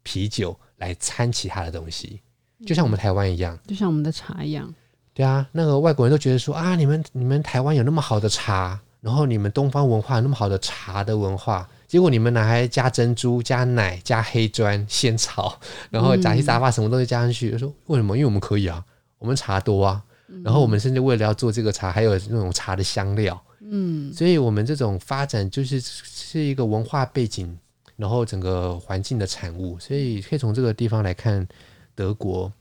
[0.03, 2.21] 啤酒来掺其他的东西，
[2.67, 4.75] 就像我们台湾一样，就像我们的茶一样。
[5.13, 8.81] 对啊，那个外国人都觉得说啊，你们你们台湾有那么好的茶。
[9.01, 18.17] 然后你们东方文化有那么好的茶的文化，结果你们拿来加珍珠、加奶、加黑砖、仙草，然后杂七杂八什么东西加上去，就说为什么？
[18.17, 18.83] 因为我们可以啊，
[19.19, 20.03] 我们茶多啊。
[20.43, 23.39] 然后我们甚至为了要做这个茶，还有那种茶的香料。
[23.61, 25.79] 嗯，所以我们这种发展就是
[26.41, 27.57] 是一个文化背景，
[27.97, 29.79] 然后整个环境的产物。
[29.79, 31.47] 所以可以从这个地方来看
[31.95, 32.53] 德国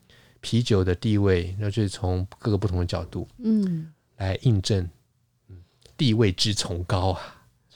[0.42, 3.92] 啤酒的地位，那就是从各个不同的角度，嗯。
[4.18, 4.88] 来印证，
[5.50, 5.58] 嗯，
[5.98, 7.20] 地位之崇高啊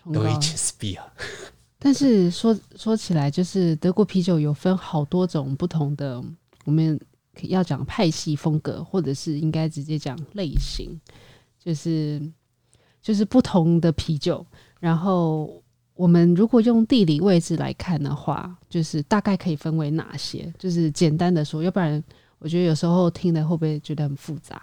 [0.06, 1.02] ，Deutsches Bier。
[1.80, 6.24] 但是说说起来，就是德国啤酒有分好多种不同的，
[6.64, 6.98] 我们
[7.42, 10.98] 要讲派系风格，或者是应该直接讲类型，
[11.60, 12.22] 就是
[13.02, 14.46] 就是不同的啤酒。
[14.80, 15.62] 然后
[15.98, 20.54] 我们如果用地理位置来看的话，就是大概可以分为哪些？
[20.58, 22.02] 就是简单的说，要不然
[22.40, 24.62] 我觉得有时候听的会不会觉得很复杂？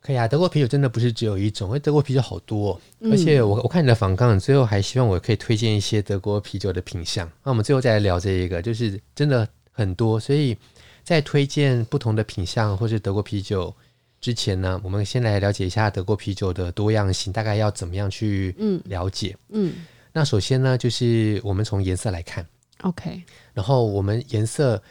[0.00, 7.28] 可以啊，德国啤酒真的不是只有一种，因为德国啤酒好多，哦，而且我我看你的访纲，最后还希望我可以推荐一些德国啤酒的品相。
[7.44, 10.56] 那我们最后再来聊这一个，就是真的很多，所以
[11.04, 13.74] 在推荐不同的品相或是德国啤酒
[14.22, 18.54] 之前呢，我们先来了解一下德国啤酒的多样性，大概要怎么样去
[18.86, 19.36] 了解？
[19.50, 19.72] 嗯，嗯，
[20.12, 22.46] 那首先呢，就是我们从颜色来看
[22.82, 24.82] ，OK，然后我们颜色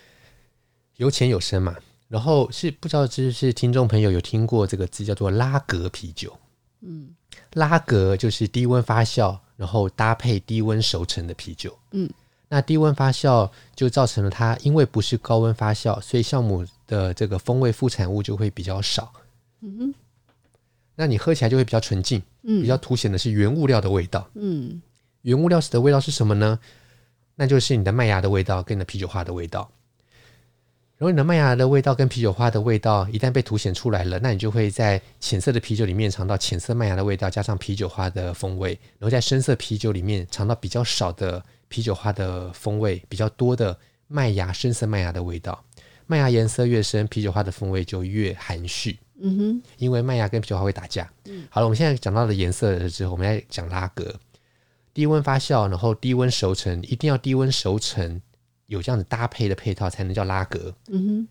[0.95, 1.75] 有浅有深嘛。
[2.07, 6.35] 然后是不知道是不是听众朋友有听过这个字叫做拉格啤酒，
[6.81, 7.15] 嗯，
[7.53, 12.09] 拉格就是低温发酵，然后搭配低温熟成的啤酒，嗯，
[12.47, 19.13] 那低温发酵就造成了它因为不是高温发酵，所以酵母的这个风味副产物就会比较少，
[19.61, 19.93] 嗯哼，
[20.95, 24.81] 那你喝起来就会比较纯净，嗯，比较凸显的是原物料的味道，嗯，
[25.21, 26.59] 原物料的味道是什么呢？
[27.35, 29.69] 那就是你的麦芽的味道跟你的啤酒花的味道。
[30.97, 43.77] 如果你的麦芽的味道跟啤酒花的味道一旦被凸显出来了，那你就会在浅色的啤酒里面尝到浅色麦芽的味道，加上啤酒花的风味；然后在深色啤酒里面尝到比较少的啤酒花的风味，比较多的
[44.07, 45.63] 麦芽深色麦芽的味道。
[46.05, 48.99] 麦芽颜色越深，啤酒花的风味就越含蓄。
[49.21, 51.09] 嗯哼，因为麦芽跟啤酒花会打架。
[51.25, 54.13] 嗯，好了，我们现在讲到了颜色了之后，我们来讲拉格。
[54.99, 58.21] 低温发酵，然后低温熟成，一定要低温熟成。
[58.65, 60.75] 有这样子搭配的配套才能叫拉格。
[60.89, 61.25] 嗯哼，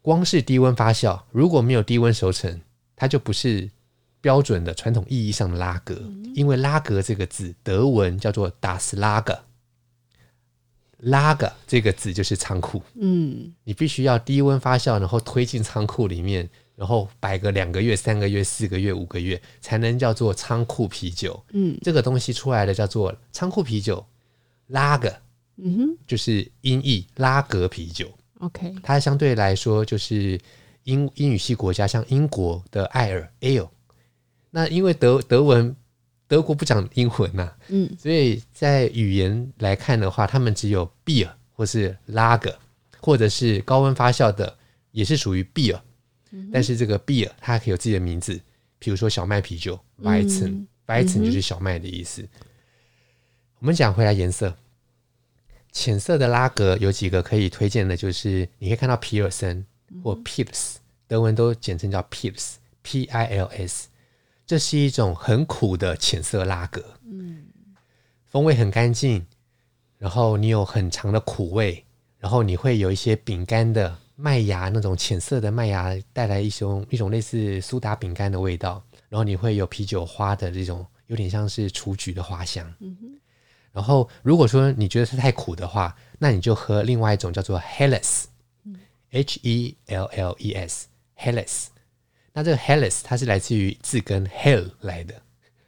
[0.00, 2.60] 光是低温发酵，如果没有低温熟成，
[2.94, 3.68] 它就不是
[4.20, 5.96] 标准的传统意义上的拉格。
[5.96, 8.90] 嗯、因为拉格这个字德文叫做 das
[11.00, 12.80] Lager，Lager 这个字就是仓库。
[12.94, 21.42] 嗯，你必须要低温发酵，然后推进仓库里面，然后摆个两个月、三个月、四个月、五个月，才能叫做仓库啤酒。
[21.52, 24.06] 嗯，这个东西出来的叫做仓库啤酒，
[24.68, 25.12] 拉格。
[25.56, 28.12] 嗯哼，就是音译拉格啤酒。
[28.40, 30.38] OK，它相对来说就是
[30.84, 33.70] 英英语系国家，像英国的艾尔 Ale。
[34.50, 35.74] 那因为德德文
[36.28, 42.54] 德国不讲英文呐、啊，嗯，所以在语言来看的话，他们只有 beer 或是 lager，
[43.00, 44.58] 或者是高温发酵的，
[44.92, 45.80] 也是属于 beer。
[46.30, 48.40] 嗯、但是这个 beer 它可以有自己的名字，
[48.78, 52.22] 比如说小麦啤酒 Weizen，Weizen 就是小麦的意思。
[52.22, 52.28] 嗯、
[53.60, 54.56] 我们讲回来颜色。
[55.72, 59.62] 浅色的拉格有几个可以推荐的，就是你可以看到皮尔森
[60.02, 63.88] 或 Pils，德文都简称叫 Pils，P-I-L-S，
[64.46, 67.44] 这是一种很苦的浅色拉格，嗯，
[68.24, 69.26] 风味很干净，
[69.98, 71.84] 然后你有很长的苦味，
[72.18, 83.08] 然后你会有一些饼干的麦芽那种浅色的麦芽带来一种一种类似苏打饼干的味道，然后你会有啤酒花的这种有点像是雏菊的花香，嗯哼。
[83.72, 91.66] 然后，如果说你觉得它太苦的话，那你就喝另外一种叫做 Helles，H E L L E S，Helles。
[92.32, 95.14] 那这个 Helles 它是来自于字根 Hell 来的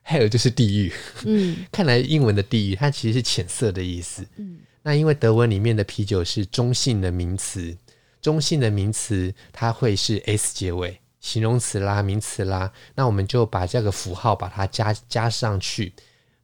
[0.06, 0.92] ，Hell 就是地狱。
[1.26, 4.26] 嗯， 看来英文的地狱它其实是浅色的意思。
[4.36, 7.76] 嗯，那因为德文里面的啤酒是中性的名词，
[8.20, 15.92] 中性的名词它会是 s 结尾，形容词啦、名词啦，那我们就把这个符号把它加加上去，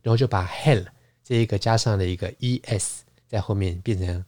[0.03, 0.87] 然后就把 Hell。
[1.27, 4.23] 这一个加上了一个 es 在后面，变成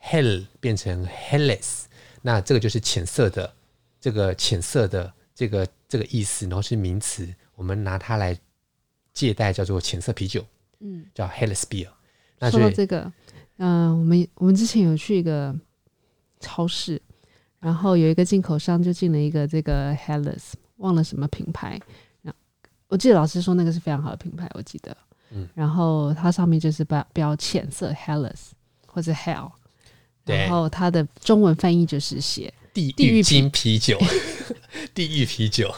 [0.00, 1.82] hell，变成 helles，
[2.22, 3.54] 那这个就是浅色的，
[4.00, 8.34] 这个浅色的这个这个意思，然后是名词，我们拿它来
[9.12, 10.42] 借代叫做浅色啤酒，
[10.80, 11.88] 嗯，叫 helles beer。
[12.38, 13.12] 那说到这个，
[13.58, 15.54] 嗯、呃，我们我们之前有去一个
[16.42, 17.00] 超市，
[17.58, 21.80] 然后有一个进口商就进了一个这个 Hellas，忘了什么品牌，
[22.88, 24.94] 我记得老师说那个是非常好的品牌，我记得。
[25.30, 28.50] 嗯，然后它上面就是标标浅色 Hellas
[28.86, 29.50] 或者 Hell，
[30.26, 33.98] 然后它的中文翻译就是写地狱金啤酒，
[34.92, 35.74] 地狱啤酒。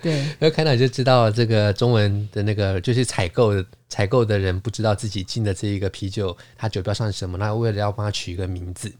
[0.00, 3.52] 对，然后看到就知道这个中文的那个就是采购
[3.88, 8.92] 采购的人不知道自己进的这一个啤酒，它酒标上是什么，那为了要帮他取一个名字，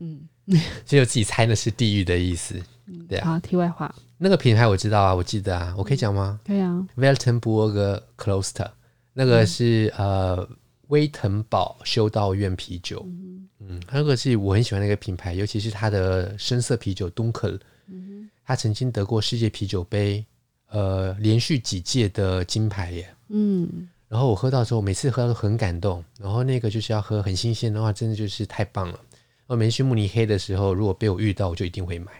[0.00, 0.28] 嗯，
[0.86, 2.60] 只有自己猜那是地狱的意思。
[3.08, 3.30] 对啊。
[3.30, 6.40] 好，题外话，那个品牌我知道啊，我记得啊，我可以讲吗？
[6.46, 8.70] 可以啊，Weltenburg Kloster。
[9.12, 10.48] 那个是、嗯、呃
[10.88, 20.24] 威腾堡修道院啤酒，嗯，嗯，那个是我很喜欢那个品牌，尤其是它的深色啤酒 Dunkel，嗯，他曾经得过世界啤酒杯，
[20.68, 23.08] 呃，连续几届的金牌耶。
[23.28, 26.04] 嗯，然后我喝到之后，每次喝到都很感动。
[26.18, 29.00] 然后那个就是要喝很新鲜的话，真的就是太棒了。
[29.46, 32.12] 我每次去慕尼黑的时候，如果被我遇到，我就一定会买。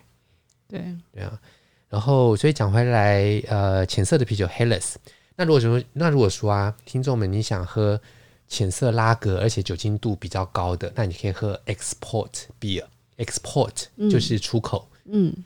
[0.68, 1.40] 对，对啊。
[1.88, 4.94] 然后，所以讲回来，呃，浅色的啤酒 Helles。
[5.36, 8.00] 那如果说，那如果说啊，听众们，你想喝
[8.48, 12.84] 浅色拉格，而且酒精度比较高的，那你可以喝 Export Beer。
[13.16, 14.88] Export 就是出口。
[15.04, 15.28] 嗯。
[15.28, 15.44] 嗯，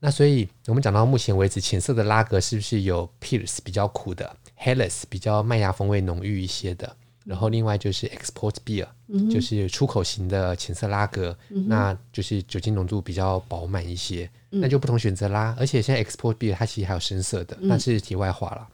[0.00, 6.96] 那所以我们讲到目前为止，浅色的拉格是不是有 Pils 比较苦的，Helles 比较麦芽风味浓郁一些的？
[7.24, 15.54] 然后另外就是 export beer，、嗯、就是出口型的浅色拉格，嗯、那就是酒精浓度比较饱满一些，嗯、那就不同选择啦。
[15.58, 18.68] 而且现在 export beer 它其实还有深色的，那是题外话了。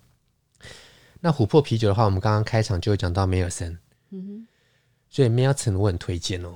[0.61, 0.67] 嗯、
[1.21, 3.79] 那琥珀啤酒的话，我们刚刚开场就讲到梅尔森，
[5.11, 6.55] 所以梅尔森我很推荐哦，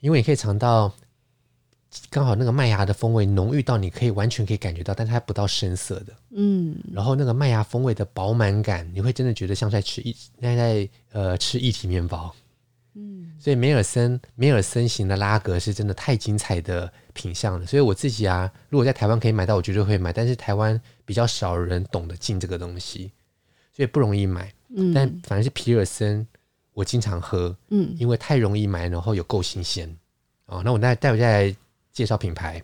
[0.00, 0.94] 因为你可以尝到。
[2.10, 6.76] 刚好那个麦芽的风味浓郁到你可以完全可以感觉到，但它不到深色的，嗯。
[6.92, 12.34] 然后那个麦芽风味的饱满感，你会真的觉得像在吃一像在呃吃一体面包，
[12.94, 13.32] 嗯。
[13.38, 17.66] 所以梅尔森梅尔森型的拉格是真的太精彩的品相了。
[17.66, 20.12] 所以我自己啊，如果在台湾可以买到，我绝对会买。
[20.12, 23.10] 但是台湾比较少人懂得进这个东西，
[23.72, 24.52] 所以不容易买。
[24.74, 24.92] 嗯。
[24.94, 26.26] 但反正是皮尔森，
[26.72, 29.96] 我经常喝，嗯，因为太容易买，然后有够新鲜。
[30.46, 31.56] 哦，那我待待会再来。
[31.96, 32.62] 介绍品牌，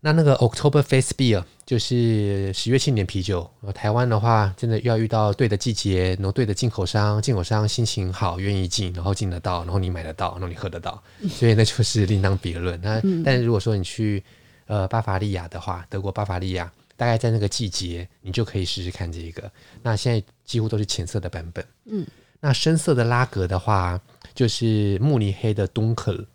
[0.00, 3.48] 那那个 October Face Beer 就是十月庆典啤酒。
[3.72, 11.00] 台湾的话，真的要遇到对的季节，然后对的进口商，进口商心情好，愿意进，然后进得到，然后你买得到，然后你喝得到，
[11.30, 12.80] 所以那就是另当别论。
[12.82, 14.24] 那但是如果说你去
[14.66, 19.48] 呃巴伐利亚的话，德国巴伐利亚，大概在那个季节，你就可以试试看这个。
[19.84, 21.64] 那现在几乎都是浅色的版本。
[21.84, 22.04] 嗯，
[22.40, 24.00] 那深色的拉格的话，
[24.34, 26.26] 就是慕尼黑的 Dunkel。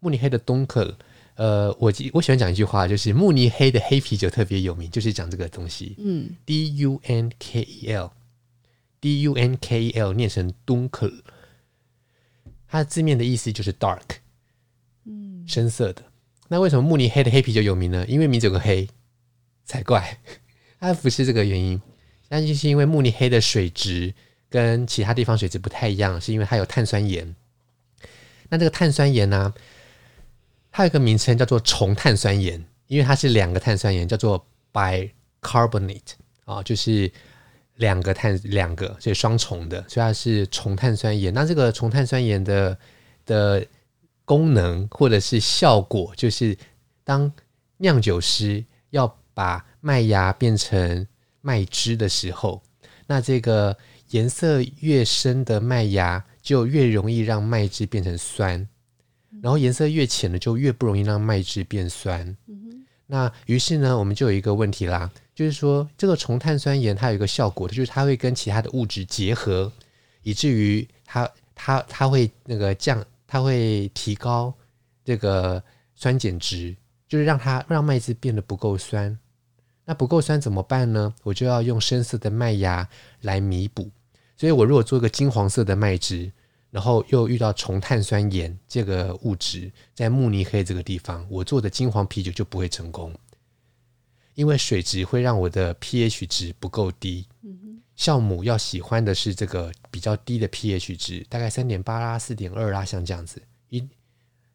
[0.00, 0.96] 慕尼黑的东克，
[1.34, 5.96] 呃，我我喜欢讲一句话，就是慕尼黑的黑啤酒特别有名，就是讲这个东西。
[5.98, 11.12] 嗯，D U N K E L，D U N K E L 念成东克，
[12.68, 14.02] 它的字面的意思就是 dark，
[15.04, 16.02] 嗯，深色的。
[16.48, 18.06] 那为什么慕尼黑的黑啤酒有名呢？
[18.08, 18.88] 因为名字有个黑，
[19.64, 20.18] 才怪，
[20.80, 21.80] 它不是这个原因。
[22.28, 24.14] 那就是因为慕尼黑的水质
[24.48, 27.34] 跟其他地方水质不太一样，是因为它有碳酸盐。
[28.50, 29.54] 那这个碳酸盐呢、啊？
[30.70, 36.12] 它有个名称叫做重碳酸盐，因为它是两个碳酸盐，叫做 bicarbonate
[36.44, 37.10] 啊，就是
[37.76, 41.32] 两个碳两个，所以双重的，所以它是重碳酸盐。
[41.34, 42.78] 那这个重碳酸盐的
[43.26, 43.66] 的
[44.24, 46.56] 功能或者是效果，就是
[47.02, 47.32] 当
[47.78, 51.06] 酿酒师要把麦芽变成
[51.40, 52.62] 麦汁的时候，
[53.06, 53.76] 那这个
[54.10, 58.68] 颜色越深的麦芽就越容易让麦汁变成酸。
[59.42, 62.36] 然后颜色越浅的就越不容易让麦汁变酸。
[62.46, 69.70] 嗯、那于是呢，我们就有一个问题啦，就是说这个重碳酸盐它有一个效果，就是它会跟其他的物质结合，
[70.22, 74.52] 以至于它它它会那个降，它会提高
[75.04, 75.62] 这个
[75.94, 76.74] 酸碱值，
[77.08, 79.16] 就是让它让麦汁变得不够酸。
[79.84, 81.14] 那不够酸怎么办呢？
[81.22, 82.88] 我就要用深色的麦芽
[83.20, 83.90] 来弥补。
[84.36, 86.30] 所以我如果做一个金黄色的麦汁。
[86.70, 93.14] 然后又遇到重碳酸盐这个物质，在慕尼黑这个地方，我做的金黄啤酒就不会成功，
[94.34, 97.26] 因为水质会让我的 pH 值不够低。
[97.42, 103.40] 嗯哼，酵母要喜欢的是这个比较低的 pH 值，大概三点八啦、四点二啦，像这样子。
[103.70, 103.82] 一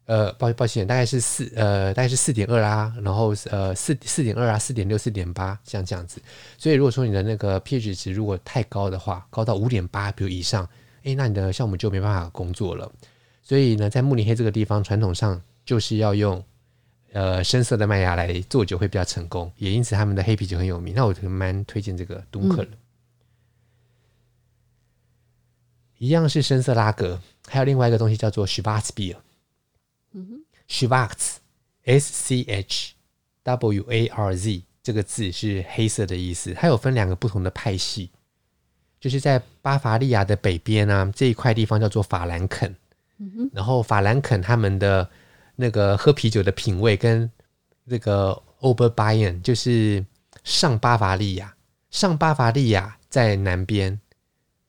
[0.06, 6.22] 呃，抱抱歉，大概是四呃，大概是四点二啦，然后呃四四点二啊，四点六、四点八，像这样子。
[6.58, 10.68] 所以如果说你的那个 pH 值如果太高的话，高到五点八，比如以上。
[11.04, 12.90] 诶，那你的项目就没办法工作了。
[13.42, 16.42] 所以呢，在慕尼黑这个地方，传统上就是要用
[17.12, 20.94] 呃深色的麦芽来做酒会比较成功，也因此他们的黑啤酒很有名。
[20.94, 22.78] 那我蛮推荐这个东克的，嗯、
[25.98, 29.18] 一样是深色拉格，还有另外一个东西叫做 Schwarzbier。
[30.12, 32.94] 嗯哼，Schwarz，S C H
[33.42, 38.10] W A R Z 这个字是黑色的意思，它有分两个不同的派系。
[39.04, 42.74] 就是在巴伐利亚的北边啊，这一块地方叫做法兰肯。
[43.18, 45.06] 嗯、哼然后法兰肯他们的
[45.56, 47.30] 那个喝啤酒的品味跟
[47.86, 50.02] 这个 Oberbayern 就是
[50.42, 51.54] 上巴伐利亚，
[51.90, 54.00] 上巴伐利亚在南边，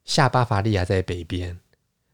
[0.04, 1.58] 下巴伐利亚在北边，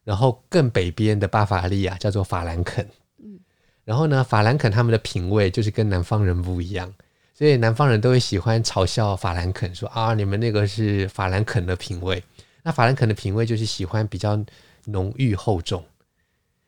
[0.04, 2.88] 然后更北边的巴伐利亚叫做法兰肯。
[3.18, 3.40] 嗯、
[3.84, 6.94] 然后呢，法兰肯他们的品味就是跟南方人不一样。
[7.42, 12.24] 所以南方人都会喜欢嘲笑法兰肯，说啊，你们那个是法兰肯的品味。
[12.62, 14.40] 那法兰肯的品味就是喜欢比较
[14.86, 15.84] 浓郁厚重，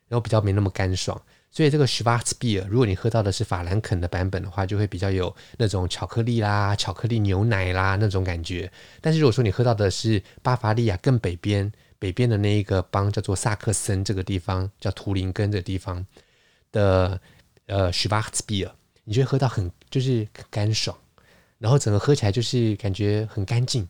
[0.07, 1.21] 然后比较没那么干爽。
[1.51, 8.71] 所以这个 Schwarzbier，如果你喝到的是法兰肯的版本的话，就会比较有那种巧克力啦、巧克力牛奶啦那种感觉。
[8.99, 16.03] 但是如果说你喝到的是巴伐利亚更北边、北边的那一个邦叫做萨克森这个地方，叫图林根这地方
[16.71, 17.21] 的
[17.67, 18.71] 呃 Schwarzbier，
[19.03, 20.97] 你就会喝到很就是干爽，
[21.59, 23.87] 然后整个喝起来就是感觉很干净，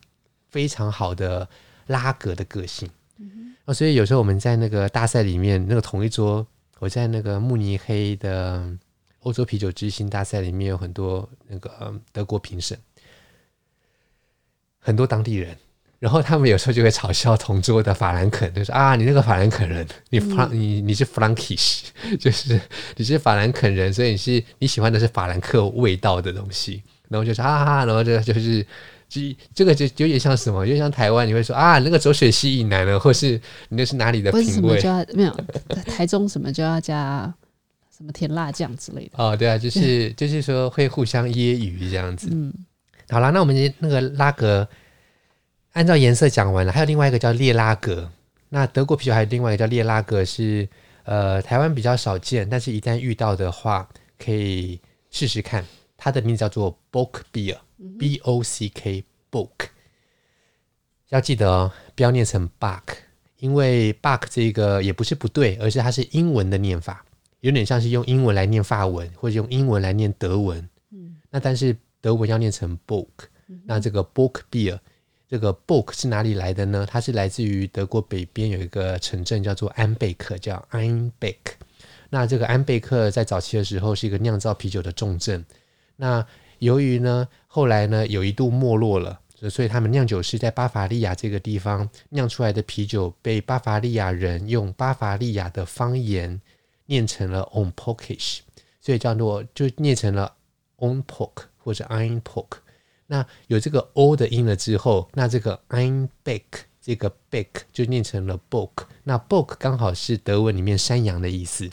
[0.50, 1.48] 非常好的
[1.86, 2.86] 拉格的个性。
[3.16, 6.46] 嗯所以有时候我们在那个大赛里面，那个同一桌。
[6.80, 8.76] 我在那个慕尼黑的
[9.20, 12.78] 欧洲啤酒之星大赛里面有很多那个德国评审，
[14.80, 15.56] 很多当地人，
[15.98, 21.82] 然后他们有时候就会嘲笑同桌的法兰肯，就说啊，你那个法兰肯人，你法你你是 Frankish，
[22.20, 22.60] 就是
[22.96, 28.66] 你是法兰肯人，所以你是你喜欢的是法兰克味道的东西，然后就说啊哈，然后这就是。
[29.54, 30.66] 这个就有点像什么？
[30.66, 34.80] 就像台湾，你会说啊，那个走水溪以南的，或是你那是哪里的品味？
[34.80, 35.30] 就要没有
[35.86, 37.32] 台中什么就要加
[37.96, 39.10] 什么甜辣酱之类的。
[39.22, 42.28] 哦，对啊，就是就是说会互相揶揄这样子。
[42.32, 42.52] 嗯，
[43.08, 44.66] 好啦，那我们那个拉格
[45.74, 48.10] 按照颜色讲完了，还有另外一个叫列拉格。
[48.48, 50.68] 那德国啤酒还有另外一个叫列拉格是，是
[51.04, 55.64] 呃台湾比较少见，但是一旦遇到的话，可以试试看。
[55.96, 57.58] 它的名字叫做 Bock Beer。
[57.98, 59.50] B O C K Bock，
[61.10, 62.82] 要记得哦，不要念成 Buck，
[63.38, 67.04] 因为 Buck 这个也不是不对，而是它是英文的念法，
[67.40, 70.66] 有点像是用英文来念法文，或者用英文来念德文。
[70.92, 73.08] 嗯，那但是德文要念成 Bock，
[73.66, 74.78] 那这个 Bock Beer，
[75.28, 76.86] 这个 Bock 是哪里来的呢？
[76.88, 81.36] 它是来自于德国北边有一个城镇叫做安贝克，叫 Einbeck。
[82.10, 85.44] 那这个安贝克在早期的时候是一个酿造啤酒的重镇。
[85.96, 86.24] 那
[86.58, 89.18] 由于呢，后来呢，有一度没落了，
[89.50, 96.40] 所以他们酿酒师在巴伐利亚这个地方酿出来的啤酒，被巴伐利亚人用巴伐利亚的方言
[96.86, 98.40] 念成了 Unpockish，
[98.80, 100.34] 所以叫做就念成了
[100.78, 102.46] Unpock 或者 Einpock。
[103.06, 106.42] 那有这个 O 的音了之后，那这个 Einbeck
[106.80, 108.84] 这个 Beck 就念成了 Book，。
[109.02, 111.64] 那 Book 刚好是德文里面山羊的意思，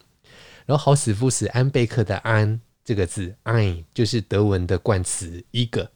[0.65, 2.59] 然后好死不死，安贝克的安。
[2.83, 5.89] 这个字 ein 就是德文的冠词一个，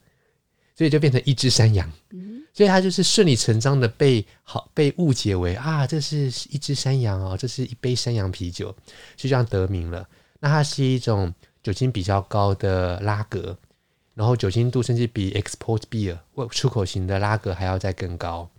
[0.76, 1.90] 所以就变成一只山羊，
[2.54, 8.74] 所以它就是顺理成章的被好被误解为啊，这是一只山羊哦，这是一杯山羊啤酒，
[9.16, 10.08] 就这样得名了。
[10.38, 13.58] 那它是一种酒精比较高的拉格，
[14.16, 18.50] 然后酒精度甚至比 export beer 出口型的拉格还要再更高。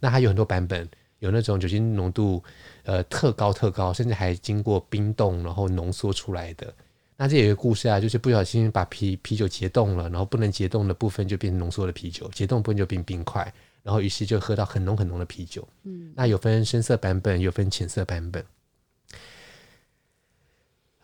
[0.00, 2.42] 那它有很多版本，有那种酒精浓度
[2.84, 6.74] 呃特高特高，甚至还经过冰冻然后浓缩出来的。
[7.18, 13.52] 那这有一个故事啊，就是不小心把啤啤酒结冻了，然后不能结冻的部分就变成浓缩的啤酒，结冻部分就变冰块，
[13.82, 15.68] 然后于是就喝到很浓很浓的啤酒。
[15.82, 18.42] 嗯，那有分深色版本，有分浅色版本。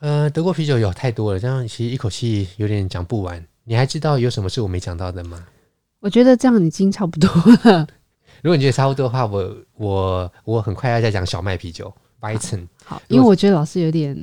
[0.01, 3.47] 呃，德国啤酒有太多了，这样其实一口气有点讲不完。
[3.69, 5.47] 你还知道有什么是我没讲到的吗？
[6.01, 7.31] 我觉得这样已经差不多
[7.65, 7.87] 了。
[8.41, 11.93] 如果你觉得差不多的话，我我我很快要再讲小麦啤酒
[12.23, 12.67] ，Weizen。
[12.83, 14.15] 好，因为我觉得老师有点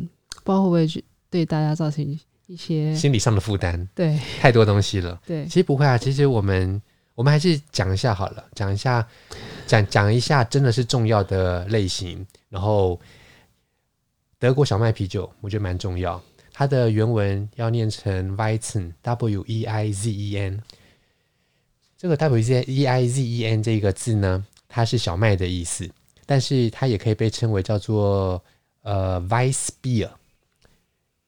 [0.44, 1.04] 不知道会不会去。
[1.30, 2.04] 对大家造成
[2.48, 5.20] 一些心理上的负担，对，太多东西了。
[5.28, 6.82] 对，其实不会啊，其实我们
[7.14, 9.06] 我们还是讲一下好了，讲一下，
[9.68, 12.26] 讲讲一下，真的是重要的类型。
[12.50, 13.00] 然后
[14.40, 16.20] 德国小麦啤酒，我觉得蛮重要。
[16.58, 20.64] 它的原文要念成 Weizen，W E I Z E N。
[21.98, 25.90] 这个 W E I Z E N 这个字呢，它是小麦的意思，
[26.26, 28.42] 但是它也可以被称为叫做
[28.84, 30.12] 呃 Weissbier。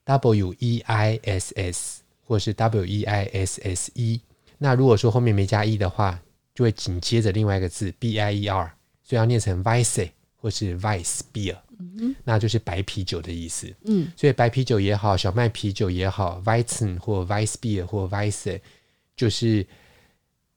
[0.05, 4.21] W E I S S 或是 W E I S S E，
[4.57, 6.17] 那如果说后面没加 E 的话，
[6.55, 8.73] 就会紧接着另外一个字 B I E R，
[9.03, 13.73] 所以要念成 Weise，或是 Weissbeer 嗯，那就是白啤酒的意思。
[13.85, 18.59] 嗯，所以白啤酒也好，小麦啤酒也好，Weizen 或 Weissbier 或 Weisse，
[19.15, 19.65] 就是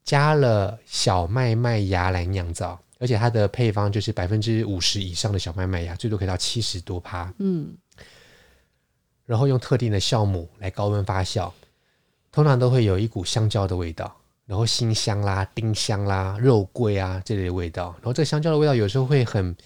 [0.05, 7.33] 加了小麦麦芽来酿造，而且它的配方就是百分之五十以上的小麦麦芽，最多可以到七十多趴。
[7.39, 7.77] 嗯。
[9.27, 11.53] 然后用特定的酵母来高温发酵，
[12.33, 14.13] 通常都会有一股香蕉的味道，
[14.45, 17.95] 然后辛香啦、丁香啦、肉桂啊这类的味道。
[17.99, 19.57] 然后这个香蕉的味道有时候会很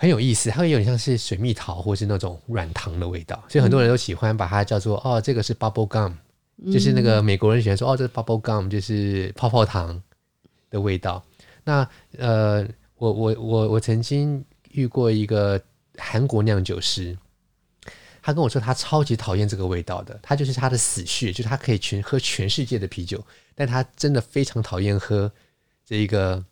[0.00, 6.14] 很有意思，它会有点像是水蜜桃或是那种软糖的味道，所以很多人都喜欢把它叫做哦，这个是 bubble gum，
[6.72, 10.00] 就是那个美国人喜欢说哦，这是 bubble gum，就是泡泡糖
[10.70, 11.22] 的味道。
[11.64, 11.86] 那
[12.16, 12.64] 呃，
[12.96, 15.60] 我我我我曾经遇过一个
[15.96, 17.18] 韩国酿酒师。
[18.20, 23.24] 他跟我说，他超级讨厌这个味道的，他就是他的死穴，就是他可以全喝全世界的啤酒，
[23.54, 25.32] 但他真的非常讨厌喝
[25.86, 26.44] 这一个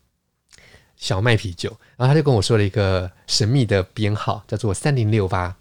[0.97, 1.76] 小麦啤酒。
[1.97, 5.57] 然后他就跟我说了一个神秘的编号，叫做三零六八，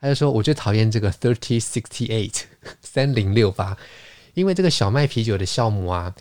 [0.00, 2.42] 他就说，我就讨厌这个 thirty sixty eight
[2.82, 3.76] 三零六八，
[4.34, 6.14] 因为这个小麦啤酒的酵母啊，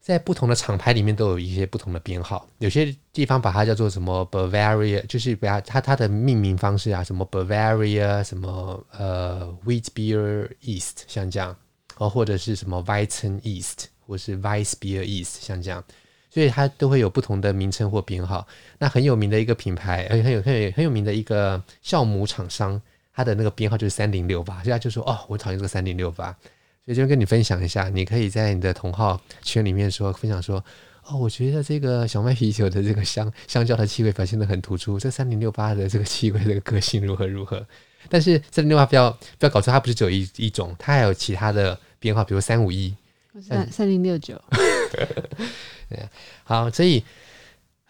[0.00, 11.56] 在不同的厂牌里面都有一些不同的编号，有些地方把它叫做什么 Bavaria，就是把它它的命名方式啊，什么 Bavaria，什么呃 Wheat Beer East，像这样，
[11.96, 15.82] 哦，或者是什么 Weizen East，或是 Weissbier East，像这样。
[16.34, 18.44] 所以它都会有不同的名称或编号。
[18.78, 22.80] 那很有名的一个品牌，而且很有很有很有名的一个酵母厂商，
[23.14, 24.60] 它的那个编号就是三零六八。
[24.64, 26.36] 所以他就说：“哦，我讨厌这个三零六八。”
[26.84, 30.62] 所以就跟你分享一下，你可以在你的同号圈里面说分享说
[31.06, 37.64] ：“哦，我觉得这个小麦啤酒的这个香 香蕉的气味表现得很突出，这三零六八的这个气味这个个性如何如何。”
[38.10, 39.08] 但是三零六八不要
[39.38, 42.92] 不要搞错，它不是只有一一种，它还有其他的编号，比如三五一、
[43.40, 44.34] 三三零六九。
[45.88, 46.08] 对，
[46.44, 47.02] 好，所以，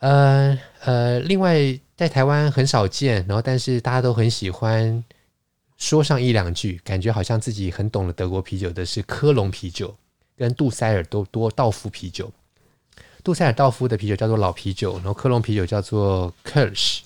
[0.00, 1.56] 呃呃，另外
[1.96, 5.04] 在台湾很少见，然后但是大家都很喜欢
[5.76, 9.96] 说上一两句，感觉好像自己很懂了德国啤酒的是科隆啤酒
[10.36, 12.30] 跟杜塞尔多多道夫啤酒。
[13.22, 17.00] 杜塞尔道夫的啤酒叫做老啤酒，然后科隆啤酒叫做 Kolsch，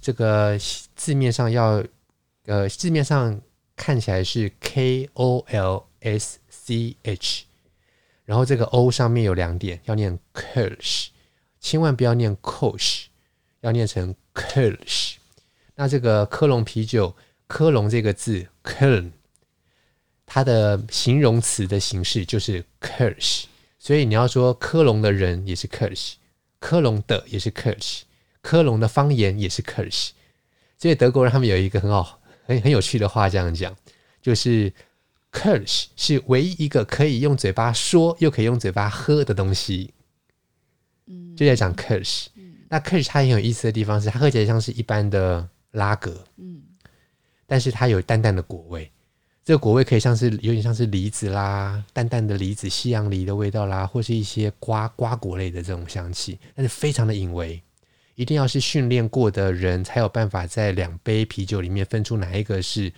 [0.00, 0.58] 这个
[0.96, 1.84] 字面上要
[2.46, 3.40] 呃字面上
[3.76, 7.44] 看起来是 K O L S C H。
[8.24, 11.08] 然后这个 O 上面有两点，要念 Kirsch，
[11.60, 13.04] 千万不要念 Kosch，
[13.60, 15.16] 要念成 Kirsch。
[15.74, 17.14] 那这个科隆啤酒，
[17.46, 19.10] 科隆这个字 Köln，
[20.24, 23.44] 它的形容词的形式就是 Kirsch，
[23.78, 26.14] 所以你要说科隆的人也是 Kirsch，
[26.58, 28.02] 科隆的也是 Kirsch，
[28.40, 30.10] 科隆的方言也是 Kirsch。
[30.78, 33.76] 所以德国人他们有一个很好、很很有趣的话，这样讲
[34.22, 34.72] 就是。
[35.34, 39.92] Kölsch 是唯一一个可以用嘴巴说又可以用嘴巴喝的东西，
[41.06, 42.28] 嗯，就在讲 Kirsch。
[42.68, 46.62] 那 Kirsch 它很有意思的地方是，它喝起来像是一般的拉格，嗯，
[47.46, 48.88] 但是它有淡淡的果味。
[49.44, 57.60] 这个果味可以像是有点像是梨子啦，淡淡的梨子、西洋梨的味道啦，或是一些瓜瓜果类的这种香气，但是非常的隐微。
[58.14, 62.92] 一定要是训练过的人才有办法在两杯啤酒里面分出哪一个是。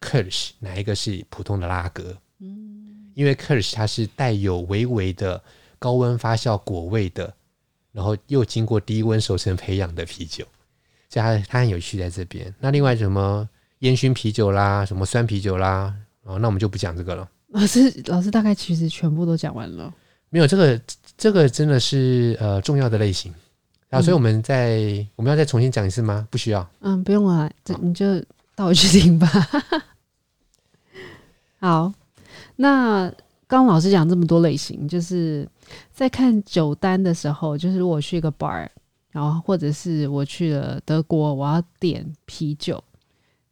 [0.00, 2.16] Kölsch 哪一个是普通的拉格？
[2.38, 5.42] 嗯，因为 Kirsch 它是带有微微的
[5.78, 7.32] 高温发酵果味的，
[7.92, 10.44] 然后又经过低温熟成培养的啤酒，
[11.08, 12.54] 所以它它很有趣在这边。
[12.60, 15.94] 那另外什么烟熏啤酒啦，什么酸啤酒啦，
[16.24, 17.28] 哦，那我们就不讲这个了。
[17.48, 19.92] 老师，老师大概其实全部都讲完了。
[20.28, 20.78] 没有这个，
[21.16, 23.32] 这个真的是呃重要的类型
[23.88, 26.26] 啊，所以我们再、嗯、我们要再重新讲一次吗？
[26.30, 26.68] 不需要。
[26.80, 28.20] 嗯，不用了，这你就
[28.54, 29.26] 倒回去听吧。
[31.58, 31.92] 好，
[32.56, 33.08] 那
[33.46, 35.48] 刚刚老师讲这么多类型，就是
[35.92, 38.68] 在看酒单的时候，就是如果去一个 bar，
[39.10, 42.82] 然后或者是我去了德国，我要点啤酒，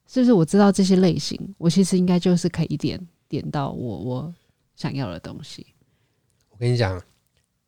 [0.07, 4.35] 是不是我知道这些类型，我其实应该就是可以点点到我我
[4.77, 5.67] 想要的东西。
[6.51, 7.03] 我跟你讲，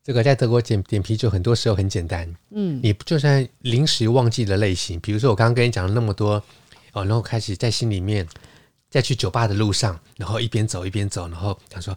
[0.04, 2.30] 这个在德国点点啤酒，很多时候很简单。
[2.50, 6.42] 嗯，你就算临时忘记了类型，比如说我刚刚跟你讲了那么多
[6.92, 8.26] 哦，然后开始在心里面。
[8.96, 11.94] 在去酒吧的路上，然后一边走一边走，然后他说：“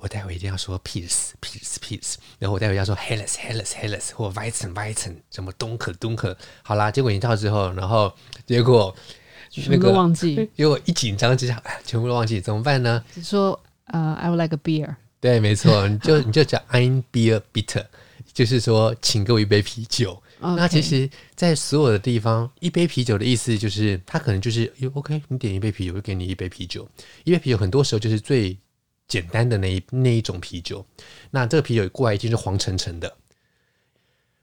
[0.00, 6.34] 我待会一定要说 peace peace peace，。”然后我待会要说 Helles，Helles，Helles，或 Weizen，Weizen，什么 Dunkel，Dunkel。
[6.64, 8.12] 好啦，结果你到之后，然后
[8.44, 8.92] 结果
[9.48, 13.04] 全部忘记，结果一紧张之下，全部都忘记，怎么办呢？
[13.14, 14.96] 只说呃、uh,，I would like a beer。
[15.20, 17.84] 对，没错，你就你就讲 Ein Bier bitte，
[18.32, 20.20] 就是说，请给我一杯啤酒。
[20.40, 26.88] 那其实，在所有的地方，一杯啤酒的意思就是，它可能就是，OK，你点一杯啤酒，我就给你一杯啤酒。
[27.24, 28.56] 一杯啤酒很多时候就是最
[29.06, 30.84] 简单的那一那一种啤酒。
[31.30, 33.16] 那这个啤酒过来已经是黄澄澄的。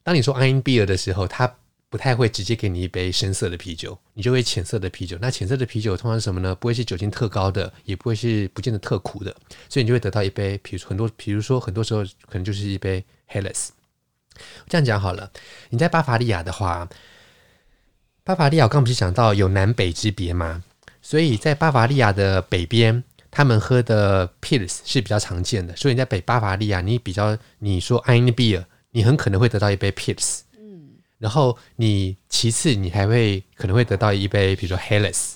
[0.04, 1.54] 当你说 Ein beer” 的时候，它
[1.90, 5.18] 不太会直接给你一杯深色的啤酒，你就会浅色的啤酒。
[5.20, 6.54] 那浅色的啤酒通常是什么呢？
[6.56, 9.36] 不会是酒精特高的，也不会是不见得特苦的，
[9.68, 13.70] 所以你就会得到一杯，比如很多，比如说很多时候可能就是一杯 Helles。
[14.68, 15.32] 这样讲好了，
[15.70, 16.88] 你在巴伐利亚的话，
[18.24, 20.64] 巴伐利亚我刚不是讲到有南北之别吗？
[21.02, 25.76] 所以在巴伐利亚的北边，他们喝的 Pils 是比较常见的。
[25.76, 30.42] 所以你在北巴伐利亚，你比较你说 Ein Bier，你很可能会得到一杯 Pils。
[30.58, 35.36] 嗯，然后你其次你还会可能会得到一杯，比如说 Helles。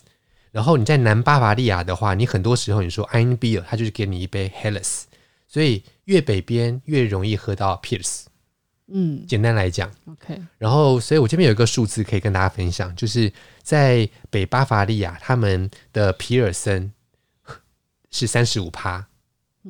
[0.51, 5.03] 然后你在南巴伐利亚的话，你很多时候你说 Ein Bier，他就是给你一杯 Helles。
[5.47, 8.23] 所以越北边越容易喝到 Pils。
[8.93, 10.41] 嗯，简单来讲，OK。
[10.57, 13.31] 然后，所以我这边有一个数字可以跟大家分享，就是
[13.63, 16.91] 在北巴伐利亚，他们的皮尔森
[18.11, 19.07] 是三十五趴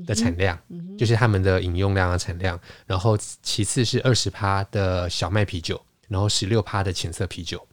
[0.06, 2.60] 的产量，嗯嗯、就是他们的饮用量的产量。
[2.88, 7.68] 然后，其次是二十趴的小麦啤酒，然后十六趴的浅色啤酒。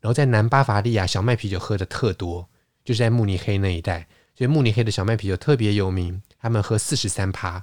[0.00, 2.48] 然后在南巴伐利亚小麦啤酒喝的特多，
[2.84, 7.62] 就是在慕尼黑那一带，所以慕尼黑的小麦啤酒特别有名，他们喝四十三趴，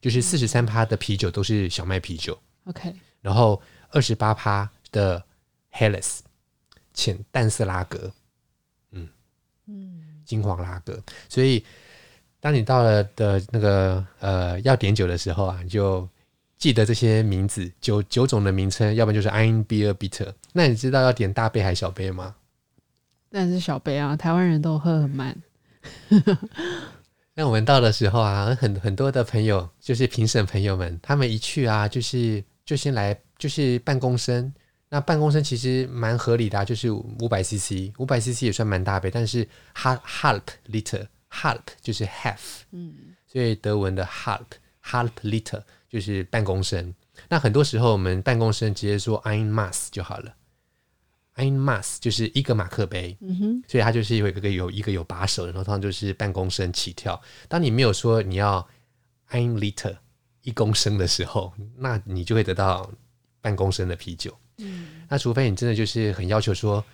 [0.00, 2.38] 就是四十三趴的啤酒都是小麦啤酒。
[2.64, 3.60] OK，然后
[3.90, 5.22] 二十八趴的
[5.72, 6.18] Helles
[6.94, 8.12] 浅淡色拉格，
[8.90, 9.08] 嗯
[9.66, 11.64] 嗯，金黄拉格，所以。
[12.42, 16.08] 当你到了的那个呃要点酒的时候啊，你就
[16.58, 20.34] 记得这些名字酒酒种的名称，要不然就是 Ein Bier Bitter。
[20.52, 22.34] 那你知道要点大杯还是小杯吗？
[23.30, 25.40] 当然是小杯啊，台湾人都喝很慢。
[27.34, 34.52] 那我们到的时候啊，很很多的朋友就是评审朋友们，他们一去啊，就是就先来就是半公升。
[34.88, 41.06] 那半公升其实蛮合理的，就是五百 CC，五百 CC 也算蛮大杯，但是 half half liter。
[41.34, 42.36] Halb 就是 half，
[42.72, 42.92] 嗯，
[43.26, 44.42] 所以德文的 half
[44.84, 46.94] half liter 就是半公升。
[47.30, 50.34] 那很多时候我们半公升直接说 ein m a s s 就好了
[51.36, 57.18] ，ein m a s s 就是一个马克杯，嗯哼，所以它就是一个有一个有把手的，然后通常就是半公升起跳。
[57.48, 58.68] 当你没有说你要
[59.30, 59.96] ein Liter
[60.42, 62.90] 一公升的时候，那你就会得到
[63.40, 64.36] 半公升的啤酒。
[64.58, 66.84] 嗯，那除非你真的就是很要求说。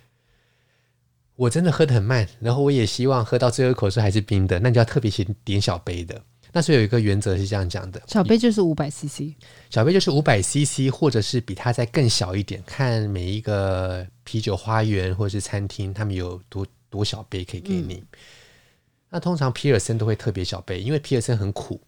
[1.36, 6.20] 我真的喝得很慢，然后我也希望喝到最后一口时还是冰的，那你就要特别先点小杯的。
[6.52, 9.36] 那所以有一个原则是这样讲的：小杯就是五百 CC，
[9.70, 12.60] 小杯就是五百 CC，或者是比它再更小一点。
[12.66, 17.94] 看每一个啤酒花园或者是餐厅，他们有多多小杯可以给你。
[17.94, 18.06] 嗯、
[19.10, 21.80] 那通常皮尔森都会特别小杯，因为皮尔森很苦，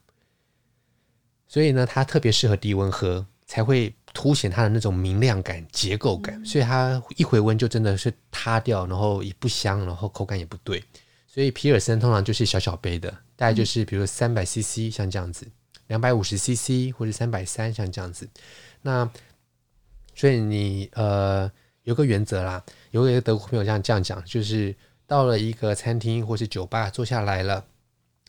[1.51, 3.95] 所以呢，它特别适合低温喝，才会。
[4.13, 10.83] 凸显它的那种明亮感、结构感，所以它一回温就真的是塌掉，然后也不香，然后口感也不对。
[11.29, 15.47] 所以皮尔森通常就是小小杯的，大概就是比如三百 CC 像这样子，
[15.87, 18.29] 两百五十 CC 或者三百三像这样子。
[18.83, 19.09] 那
[20.17, 21.49] 所以你呃
[21.85, 24.75] 有个原则啦，有一个德国朋友这样这样讲，就是
[25.07, 27.65] 到了一个餐厅或是酒吧坐下来了，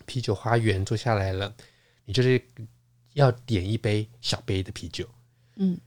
[0.06, 1.52] 啤酒花园坐下来了，
[2.06, 2.40] 你就是
[3.14, 5.08] 要点一杯小杯的啤酒。
[5.56, 5.78] 嗯，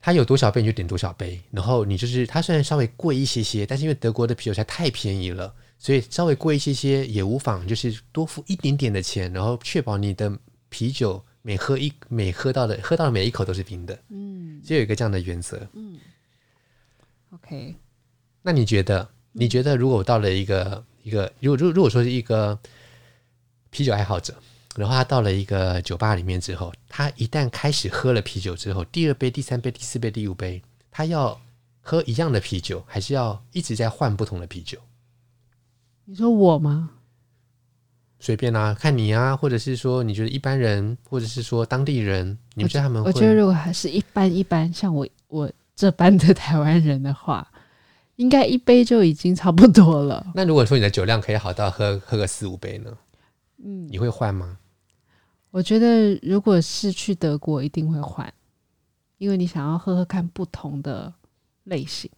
[0.00, 10.32] 它有多少杯你就点多少杯，然后你就是它虽然稍微贵一些些，但是因为德国的啤酒才太便宜了，所以稍微贵一些些也无妨，就是多付一点点的钱，然后确保你的
[10.68, 13.98] 啤酒每喝一每喝到的喝到的每一口都是冰的。
[14.08, 15.66] 嗯，就有一个这样的原则。
[15.72, 15.98] 嗯
[17.30, 17.74] ，OK，
[18.42, 19.08] 那你觉得？
[19.32, 22.58] 你觉得如果我到了一个一个，如果如如果说是一个
[23.70, 24.34] 啤酒爱好者？
[24.76, 31.40] 然后他到了一个酒吧里面之后，他一旦开始喝了啤酒之后，第二杯、第三杯、第四杯、第五杯，他要
[31.80, 34.78] 喝一样的啤酒，还是要一直在换不同的啤酒？
[36.04, 36.90] 你说我吗？
[38.20, 43.08] 随便啊，看你啊，或者是说你觉得一般人，或者是说当地人，你们觉得他们会？
[43.08, 47.50] 我觉得如果还是一般一般，像我我这般的台湾人的话，
[48.16, 50.26] 应该一杯就已经差不多了。
[50.34, 52.92] 那如果说你的酒量可以好到喝喝个四五杯呢？
[53.62, 54.58] 嗯，你会换吗？
[55.50, 58.32] 我觉得如果是去德国，一定会换，
[59.18, 61.12] 因为你想要喝喝看不同的
[61.64, 62.08] 类型。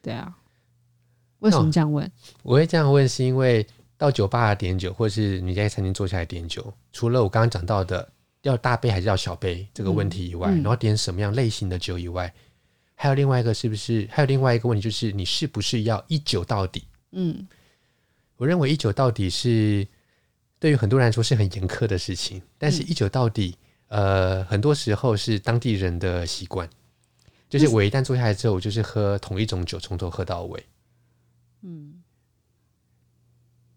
[0.00, 0.38] 对啊，
[1.40, 2.08] 为什么这样问？
[2.44, 3.66] 我会这样问，是因为
[3.98, 8.08] 到酒吧点酒，或是你在餐厅坐下来点酒，除了我刚刚讲到的
[8.42, 12.32] 要大杯还是要小杯这个问题以外，嗯嗯、然后点什么样类型的酒以外，
[12.94, 14.08] 还有另外一个是不是？
[14.10, 16.84] 还有另外一个问题就是你是不是要一酒到底？
[17.10, 17.46] 嗯，
[18.36, 19.84] 我认为一酒到底是。
[20.60, 23.56] 对于很多人来说是很严苛的事情，但是一酒到底，
[23.88, 26.68] 嗯、呃，很多时候是当地人的习惯，
[27.48, 30.64] 就是我一旦坐下来之后，我就是喝同一种酒，从头喝到尾。
[31.62, 32.02] 嗯，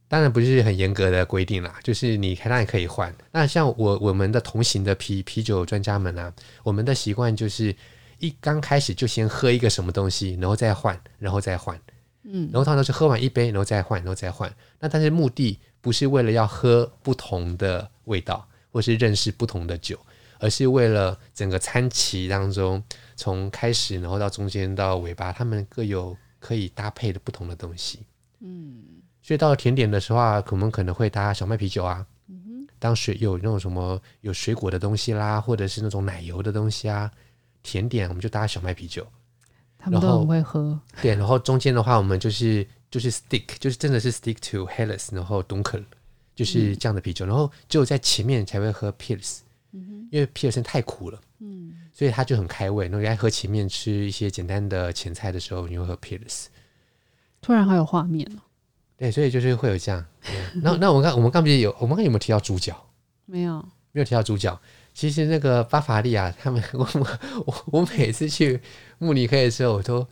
[0.07, 3.15] 当然不是很严格的规定啦，就是你当然可以换。
[3.31, 7.75] 那像我我们的同行的啤啤酒专家们啊，我们的习惯就是
[8.19, 11.79] 一刚开始就先喝一个什么东西，然后再换，然后再换。
[12.23, 14.53] 嗯，然后他都是喝完一杯，然后再换，然后再换。
[14.79, 15.59] 那但是目的。
[15.83, 19.99] 不是为了要喝不同的味道，或是认识不同的酒，
[20.39, 22.81] 而是为了整个餐期当中，
[23.17, 27.99] 从开始然后到中间到尾巴，他们各有可以搭配的不同的东西。
[28.39, 28.81] 嗯，
[29.21, 32.07] 所以到了甜点的时候啊，我们可能会搭小麦啤酒啊。
[32.79, 37.11] 当水有那种什么有水果的东西啦，或者是那种奶油的东西啊，
[37.61, 39.05] 甜点我们就搭小麦啤酒。
[39.83, 40.79] 他们都很会喝。
[41.01, 42.65] 对，然后中间的话，我们就是。
[42.93, 45.83] 就是 stick，就是真的是 stick to Helles，然后 Dunkel，
[46.35, 49.39] 就是这样的啤酒，嗯、然后只有在前面才会喝 Pils，
[49.71, 52.87] 嗯哼，因为皮尔森太苦了，嗯，所以它就很开胃。
[52.87, 56.45] 然后在喝前面吃一些简单的前菜的时候，你会喝 Pils。
[57.41, 58.39] 突然好有画面哦。
[58.95, 60.05] 对，所以就是会有这样。
[60.61, 62.79] 那那我们刚我们刚不是有我们刚有没有提到猪脚？
[63.25, 63.57] 没有，
[63.91, 64.61] 没有提到猪脚。
[64.93, 66.87] 其实那个巴伐利亚他们， 我
[67.47, 68.61] 我我每次去
[69.03, 70.07] 慕尼黑的时候，我都。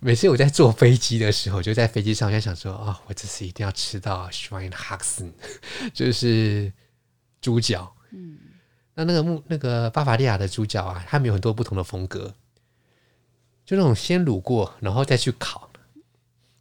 [0.00, 5.32] 每次我在坐飞机的时候，就在飞机上，我就想说啊、哦，我这次一定要吃到 Schweinehaxen，
[5.92, 6.72] 就是
[7.40, 7.92] 猪脚。
[8.12, 8.38] 嗯，
[8.94, 12.32] 那那个木那个巴伐利亚的猪脚啊，他们有很多不同的风格，
[13.66, 15.68] 就那种先卤过，然后再去烤，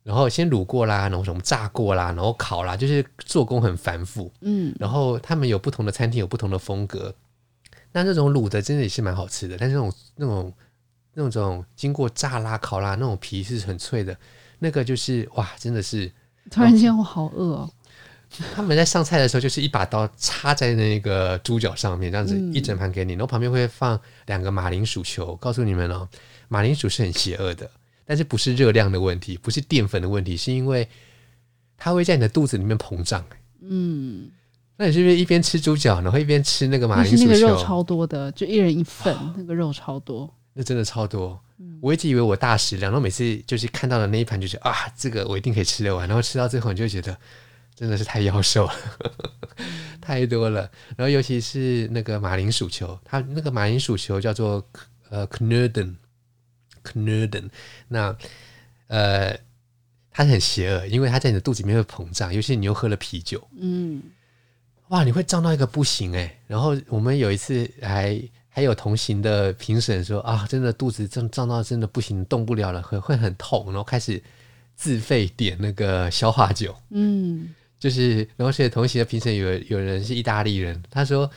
[0.02, 4.34] 然后先卤过啦，然后什么炸过啦，然后烤啦，就是做工很繁复。
[4.42, 7.14] 嗯，然后他们有不同的餐厅，有不同的风格。
[7.92, 10.52] 那这种卤的真的也是蛮好吃的，但是那种那种。
[11.20, 14.16] 那种经过炸拉、烤拉，那种皮是很脆的，
[14.60, 16.12] 那个就是哇，真的是！
[16.52, 17.70] 突然间我好饿哦。
[18.54, 25.36] 他们在上菜的时候，就是一把刀插在那个猪脚上面，这样子一整盘给你，然后旁边会放两个马铃薯球。
[25.38, 26.08] 告诉你们哦，
[26.50, 27.68] 马铃薯是很邪恶的，
[28.06, 30.88] 但是不是热量的问题，不是淀粉的问题，是因为
[31.78, 33.26] 它会在你的肚子里面膨胀。
[33.62, 34.30] 嗯，
[34.76, 37.32] 那你是不是一边吃猪脚，然后一边吃那个马铃薯球？
[37.32, 40.32] 那个肉超多的，就一人一份，哦、那个肉超多。
[40.60, 41.40] 那真的超多，
[41.80, 46.08] 我一直以为我大食量，然后每次就是看到的那一盘，就觉得啊，这个我一定可以吃得完。
[46.08, 47.16] 然后吃到最后，你就觉得
[47.76, 48.74] 真的是太妖瘦了，
[50.02, 50.62] 太多了。
[50.96, 54.68] 然后尤其是那个马铃薯球，它那个马铃薯球叫做
[55.10, 57.52] 呃 knuden，knuden，。
[57.88, 58.18] 那
[58.88, 59.40] 呃，
[60.10, 64.02] 它很邪恶，因为它在你的肚子里面会膨胀，尤其你又喝了啤酒，嗯，
[64.88, 66.40] 哇，你会胀到一个不行哎、欸。
[66.48, 68.20] 然后我们有一次还。
[68.58, 74.20] 还有同行的评审说啊，真的肚子胀胀到真的不行，动不了了，会会很痛，然后开始
[74.76, 76.76] 自费点那个消化酒。
[76.90, 81.30] 嗯，就是然后所以同行的评审有有人是意大利人，他说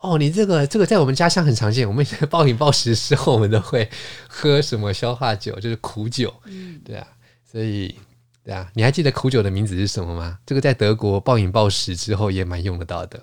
[0.00, 3.88] 哦，你这个这个在我们家乡很常见，我们暴饮暴食的时候，我们都会
[4.28, 6.34] 喝什么消化酒，就是苦酒。
[6.44, 7.08] 嗯，对啊，
[7.50, 7.98] 所以
[8.44, 10.38] 对啊，你还记得苦酒的名字是什么吗？
[10.44, 13.22] 这个在德国暴饮暴食之后也蛮用得到的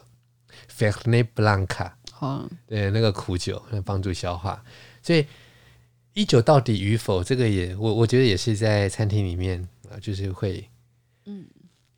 [0.76, 1.92] ，Fernet Branca。
[2.20, 4.64] 哦，对，那个苦酒能帮助消化，
[5.02, 5.26] 所以
[6.14, 10.68] 一酒到底与否，这个也我我觉得也是在餐厅里面啊，就是会
[11.26, 11.46] 嗯。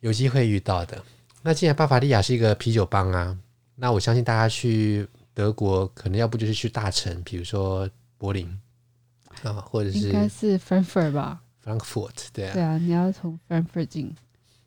[0.00, 1.00] 有机会遇到的。
[1.42, 3.38] 那既然巴伐利亚是一个啤酒邦啊，
[3.76, 8.48] 那我相信大家去德国可能要不就是去大城，比如说柏林
[9.44, 14.12] 啊，或者是应该是 Frankfurt 吧，Frankfurt 对啊，对啊，你要从 Frankfurt 进，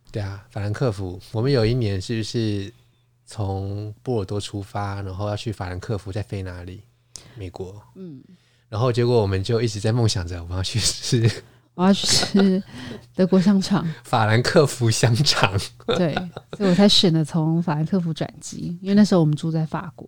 [0.10, 2.74] 对啊，法兰克福，我们有一年是不是？
[3.26, 6.84] 从波尔多出发，然后要去法兰克福，再飞哪里？
[7.36, 7.82] 美国。
[7.96, 8.22] 嗯，
[8.70, 11.30] 然后结果我们就一直在梦想着， 我要去吃，
[11.74, 12.64] 我要去吃
[13.16, 15.52] 德国香肠，法兰克福香肠。
[15.88, 16.14] 对，
[16.56, 20.08] 所以我才选了从法兰克福转机，因为那时候我们住在法国。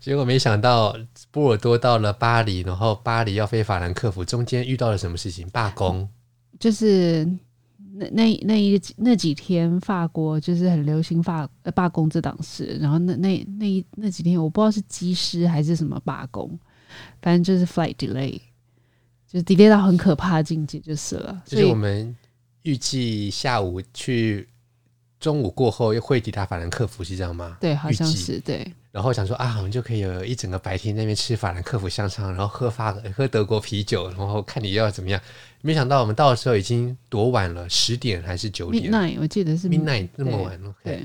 [0.00, 0.96] 结果没想到
[1.30, 5.48] 波尔多到了巴黎，然后巴黎要飞法兰克福，中间遇到了什么事情？
[5.50, 6.08] 罢工，
[6.58, 7.28] 就是。
[7.96, 12.76] 那那那一那几天，法国就是很流行罢呃罢工这档事。
[12.80, 16.58] 然后那那那一那几天，我不知道是机师还是什么罢工，
[17.22, 18.40] 反正就是 flight delay，
[19.28, 21.42] 就是 delay 到很可怕的境界就是了。
[21.46, 22.16] 就是我们
[22.62, 24.48] 预计下午去，
[25.20, 27.56] 中午过后又会抵达法兰克福，是这样吗？
[27.60, 28.74] 对，好像是对。
[28.94, 35.20] 然后想说啊，我们就可以有一整个白天在那边吃法兰克福香肠，然后喝法喝德国啤酒，然后看你要怎么样。
[35.62, 40.72] 没想到我们到的时候已经多晚了，十点还是九点？Midnight，我记得是 Midnight 那么晚了。
[40.84, 41.02] 对，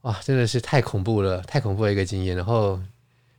[0.00, 2.34] 哇，真的是太恐怖了，太恐怖的一个经验。
[2.34, 2.80] 然后，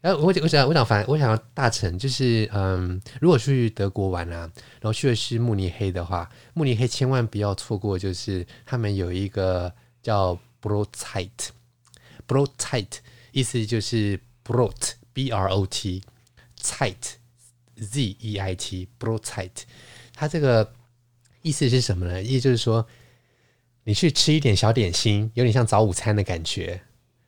[0.01, 4.41] 哎，我我想我想反我想要大成就是嗯，如果去德国玩啊，
[4.79, 11.47] 然后去的是慕尼黑的话，慕尼黑千万不要错过，就是他们有一个叫 Brotzeit。
[13.37, 16.01] 意思就是 brout b R O T
[16.59, 16.95] Zeit
[17.75, 19.51] Z E I t，broutzeit，
[20.11, 20.73] 它这个
[21.43, 22.23] 意思是什么呢？
[22.23, 22.87] 意思就是说
[23.83, 26.81] 你去吃一点小点心，有点像早午餐的感觉。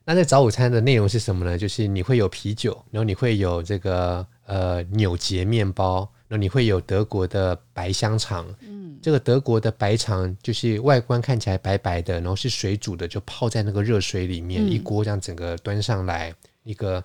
[0.03, 1.55] 那这早午餐的内容是什么呢？
[1.55, 6.11] 就是你会有啤酒，然后你会有这个呃纽结面包。
[6.31, 17.03] 那你会有德国的白香肠，嗯，这个德国的白肠就是外观看起来白白的，然后是水煮的，就泡在那个热水里面，嗯、一锅这样整个端上来，一个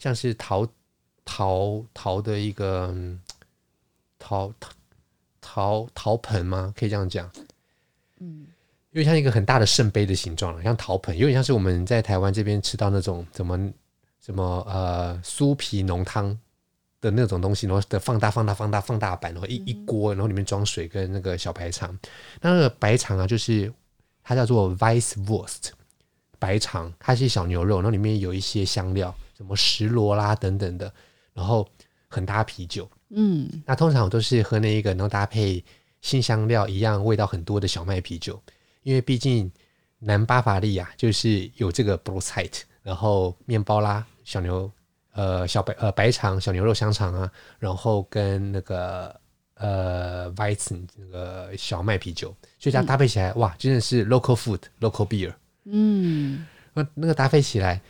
[0.00, 0.66] 像是陶
[1.24, 2.92] 陶陶的一个
[4.18, 4.70] 陶陶
[5.40, 6.74] 陶陶盆吗？
[6.76, 7.30] 可以这样讲，
[8.18, 8.48] 嗯，
[8.90, 13.72] 因为像一个很大的圣杯的形状，像陶盆，有点像是我们在台湾这边吃到那种怎么
[14.20, 16.36] 什么呃酥皮浓汤。
[17.00, 21.98] 的那种东西，然后的放大、放大、放大、放大版，然后一一锅，然后里面装水跟那个小白肠。
[22.40, 23.72] 那个白肠啊，就是
[24.22, 25.70] 它叫做 Weisswurst
[26.38, 30.92] 白肠，它是小牛肉，然后里面有一些香料，什么石螺啦等等的，
[31.32, 31.66] 然后
[32.08, 32.88] 很搭啤酒。
[33.08, 35.64] 嗯，那通常我都是喝那一个，然后搭配
[36.02, 38.38] 新香料一样味道很多的小麦啤酒，
[38.82, 39.50] 因为毕竟
[39.98, 44.70] 南巴伐利亚就是有这个 Brotzeit，然后面包啦，小牛。
[45.12, 49.14] 呃，小白呃白肠小牛肉香肠啊，然后跟那个
[49.54, 55.32] 呃 Weizen 那个小麦啤酒，所以它搭配起来、嗯、哇，真的是 local food local beer。
[55.64, 57.80] 嗯，那那个搭配起来，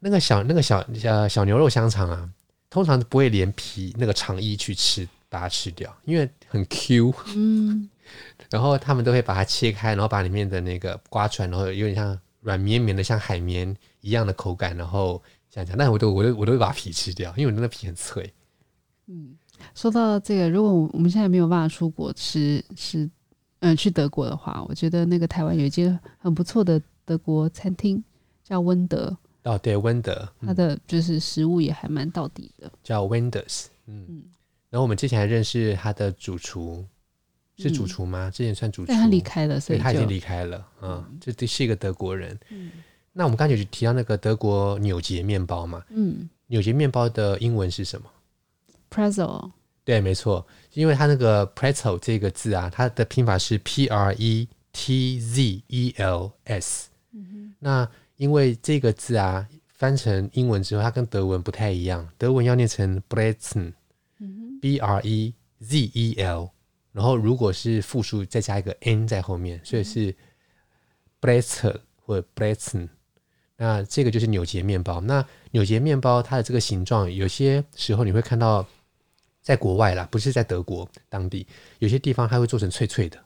[0.00, 2.28] 那个小那个小小小牛肉香肠啊，
[2.68, 7.14] 通常不会连皮那个肠衣去吃，把它吃掉，因为很 Q。
[7.34, 7.88] 嗯，
[8.50, 15.22] 然后他们都会把它切开，然后把里面的那个刮出来，然后有点像软绵绵的，像海绵一样的口感，然后
[15.56, 18.32] 这样讲，但我都我都我都会把皮吃掉，因为我那个皮很脆。
[19.06, 19.36] 嗯。
[19.74, 23.04] 说到这个，如果我们现在没有办法出国吃吃，
[23.60, 28.04] 嗯、呃，去德国的话，我觉得那个台湾有一间很不错的德国餐厅，
[28.44, 29.16] 叫温德。
[29.44, 33.66] 哦，对，温德，它的就是食物也还蛮到底的，叫 Wenders。
[33.86, 34.22] 嗯嗯。
[34.68, 36.84] 然后我们之前还认识他的主厨，
[37.56, 38.28] 是主厨吗？
[38.28, 40.68] 嗯、之前算主厨，但他离开了，所以他已经离开了。
[40.82, 42.38] 嗯，这这是一个德国人。
[42.50, 42.70] 嗯。
[43.18, 45.82] 那我们刚才就提到那个德国纽结面包嘛。
[45.88, 46.28] 嗯。
[46.48, 48.06] 纽结面包的英文是什么
[48.90, 49.50] ？Pretzel，
[49.84, 56.90] 对，没错，因为它那个 pretzel 这个字啊，它的拼法是 P R E T Z E L S。
[57.12, 57.54] 嗯哼。
[57.58, 63.72] 那因为这个字啊，翻成英文之后，它跟德文不太一样，德文要念成 Brezen，
[64.18, 66.50] 嗯哼，B R E Z E L，
[66.92, 70.14] 然后如果是复数，再加一个 N 在后面，所以是
[71.20, 72.88] bretzel 或者 Brezen。
[73.56, 75.00] 那这个就是纽结面包。
[75.00, 78.66] 那纽结面包它的这个形状，有些时候你会看到。
[79.46, 81.46] 在国外啦，不是在德国当地，
[81.78, 83.16] 有些地方它会做成脆脆的，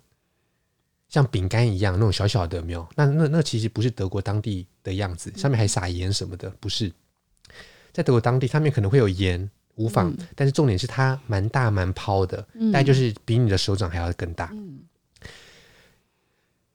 [1.08, 2.86] 像饼干一样那种小小的，没有？
[2.94, 6.92] 那那那其实不是德国当地的样子，上面还撒盐什么的，不是。
[7.90, 14.50] 在德国当地，上面可能会有盐，无妨，嗯、但是重点是它蛮大蛮抛的，大概就是比你的手掌还要更大。
[14.52, 14.80] 嗯、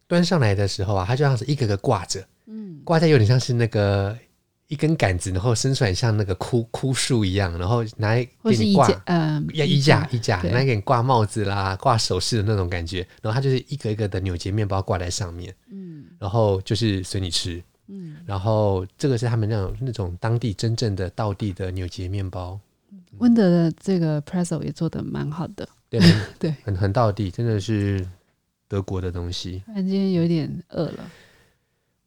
[0.08, 4.18] 端上来的时候啊，它就像是一个个挂着，嗯，挂在有点像是那个。
[4.68, 13.08] 一根杆子，然后伸出来像那个枯枯树一样，然后拿来给你挂，嗯，要衣架衣架，拿来给你挂帽子啦、挂首饰的那种感觉。
[13.22, 22.60] 然后它就是一个一个的纽结面包挂在上面，嗯，然后就是随你吃，嗯，然后这个是他们那种那种当地真正的道地的纽结面包。
[23.20, 26.02] 温德的这个 pretzel 也做的蛮好的，对
[26.40, 28.04] 对，很很道地，真的是
[28.68, 29.62] 德国的东西。
[29.76, 31.12] 今天有点饿了。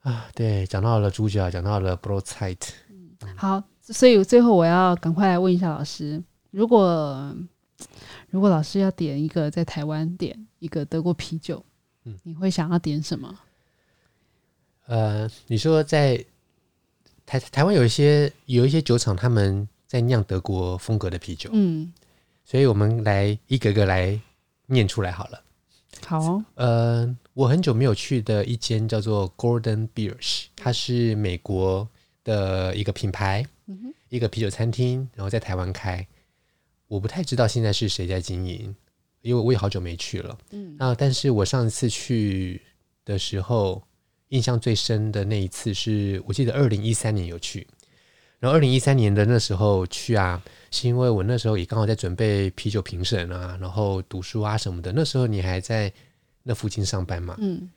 [0.01, 2.57] 啊，对，讲到了猪脚，讲到了 Brotzeit。
[2.89, 7.35] 嗯，好，所以最后我要赶快来问一下老师，如果
[8.29, 11.63] 如果老师要点一个在台湾点一个德国啤酒，
[12.05, 13.35] 嗯，你会想要点什么？
[14.87, 16.23] 呃，你说在
[17.25, 21.93] 台台湾有一些有一些酒厂，他们在酿德国风格的啤酒，嗯，
[22.43, 24.19] 所以我们来一个个来
[24.65, 25.43] 念出来好了。
[26.05, 31.87] 好哦，呃，我很久没有去的一间叫做 Gordon Biersch，它是美国
[32.25, 36.05] 的一个品牌，嗯、一个啤酒餐厅，然后在台湾开。
[36.89, 38.75] 我不太知道现在是谁在经营，
[39.21, 40.37] 因为我也好久没去了。
[40.51, 42.61] 嗯，啊，但是我上一次去
[43.05, 43.81] 的时候，
[44.27, 47.65] 印象最深的那一次是我记得二零一三年有去，
[48.39, 50.43] 然后二零一三年的那时候去啊。
[50.71, 54.91] 是因为我那时候也刚好在准备啤酒评审啊，然后读书啊什么的。
[54.91, 55.91] 那时候你还在
[56.49, 57.37] 那附近上班嘛？
[57.39, 57.69] 嗯。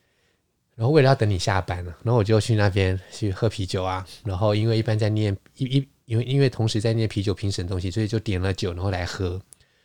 [0.75, 4.07] 然后为了要等你下班了，然后我就去那边去喝啤酒啊。
[4.25, 9.39] 然后因为一般在念一一，因为因为同时在念啤酒评审东西，所以就点了酒，然后来喝。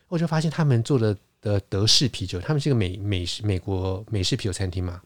[0.08, 5.02] 我就发现他们做的的德式啤酒，他们是个美美式美国美式啤酒餐厅嘛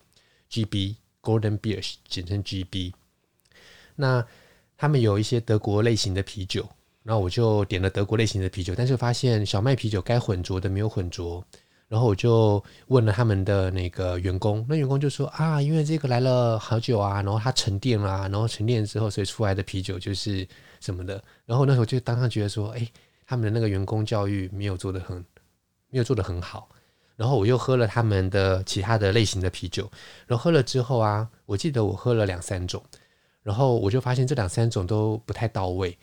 [0.51, 2.93] ，GB Golden Biersch 简称 GB。
[3.95, 4.23] 那
[4.77, 6.69] 他们有一些德国类型的啤酒。
[7.03, 11.43] 然后我就点了德国类型的啤酒，但是发现小麦啤酒该混浊的没有混浊。
[11.91, 20.47] 然后我就问了他们的那个员工，那员工就说啊，因为这个来了好久啊，然后它沉淀了，然后沉淀之后，所以出来的啤酒就是
[20.79, 21.21] 什么的。
[21.45, 22.89] 然后那时候就当场觉得说，哎，
[23.25, 25.17] 他们的那个员工教育没有做得很，
[25.89, 26.69] 没有做得很好。
[27.17, 29.91] 然后我又喝了他们的其他的类型的啤酒，
[30.27, 32.81] 然后喝了之后啊，我记得我喝了两三种，
[33.43, 35.97] 然后我就发现这两三种都不太到位。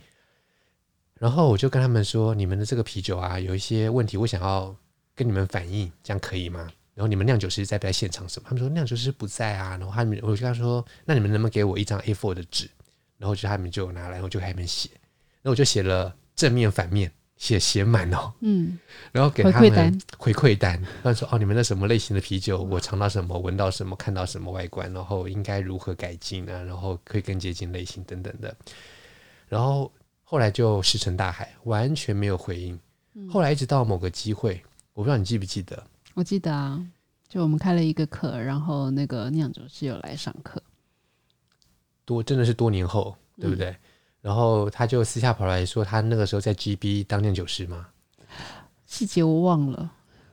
[1.14, 4.76] 然后我就跟他们说：“你们的这个啤酒啊，有一些问题，我想要
[5.18, 8.28] 跟你们反映，这样可以吗？”然后你们酿酒师在不在现场？
[8.28, 8.46] 什么？
[8.48, 9.70] 他们说酿酒师不在啊。
[9.76, 12.70] 然后他们，我就跟他说：“那你们能不能给我一张 A4 的纸？”
[13.18, 14.90] 然后就他们就拿来，然后就开始写。
[15.42, 18.32] 然后我就写了正面、反面，写写满哦。
[18.40, 18.78] 嗯。
[19.12, 20.82] 然后给他们回馈单，回馈单。
[21.02, 22.62] 他说：“哦，你们的什么类型的啤酒？
[22.62, 26.62] 我尝到什么，闻到什么，看到什么外观，然后应该如何改进啊？
[26.62, 28.56] 然后可以更接近类型等等的。”
[29.48, 29.92] 然后。
[30.30, 32.78] 后来就石沉大海，完全没有回应。
[33.30, 34.62] 后来一直到某个机会，
[34.98, 35.80] 我不知道你记不记得？
[36.14, 36.84] 我记得啊，
[37.28, 40.60] 就我们开了一个课，然后那个酿酒师有来上课。
[42.04, 43.70] 多真的是多年后，对不对？
[43.70, 43.76] 嗯、
[44.22, 47.86] 然后他就私下跑来说，他那个时候在 GB 当酿酒师吗？
[48.86, 49.88] 细节我忘了。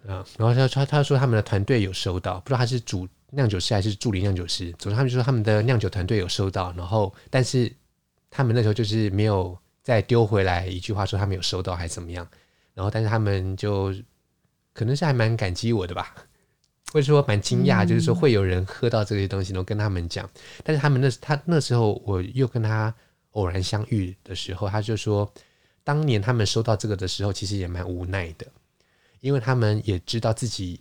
[0.07, 7.71] 嗯，然后他他他说他们的团队有收到，不知道他是主酿酒师还是助理酿酒师，总之他们就说他们的酿酒团队有收到，然后但是
[8.31, 12.27] 他们那时候就是没有再丢回来一句话说他们有收到还是怎么样，
[12.73, 13.93] 然后但是他们就
[14.75, 16.13] 可能是还蛮感激我的吧，
[16.93, 20.29] 或者说蛮惊讶，就是说会有人喝到这些东西，然后跟他们讲，
[20.63, 22.93] 但是他们那他那时候我又跟他
[23.31, 25.33] 偶然相遇的时候，他就说
[25.83, 28.45] 当年他们收到这个的时候，其实也蛮无奈的。
[29.21, 30.79] 因为他们也知道自己，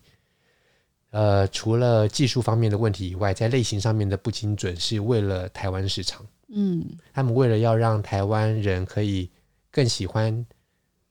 [1.12, 6.26] 呃，除了技术方面的问题以外，在类型上面的不精准，是为了台湾市场。
[6.48, 6.84] 嗯，
[7.14, 9.30] 他们为了要让台湾人可以
[9.70, 10.44] 更喜欢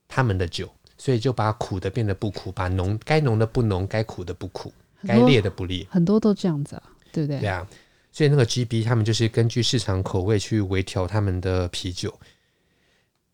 [0.07, 0.69] 他们的酒，
[1.03, 4.71] 所以就把苦的变得不苦，把浓该浓的不浓，该苦的不苦，
[5.05, 7.41] 该烈的不烈，很多都这样子啊，对不对？
[7.41, 7.67] 对啊，
[8.13, 12.17] 所以那个 GB 他们就是根据市场口味去微调他们的啤酒。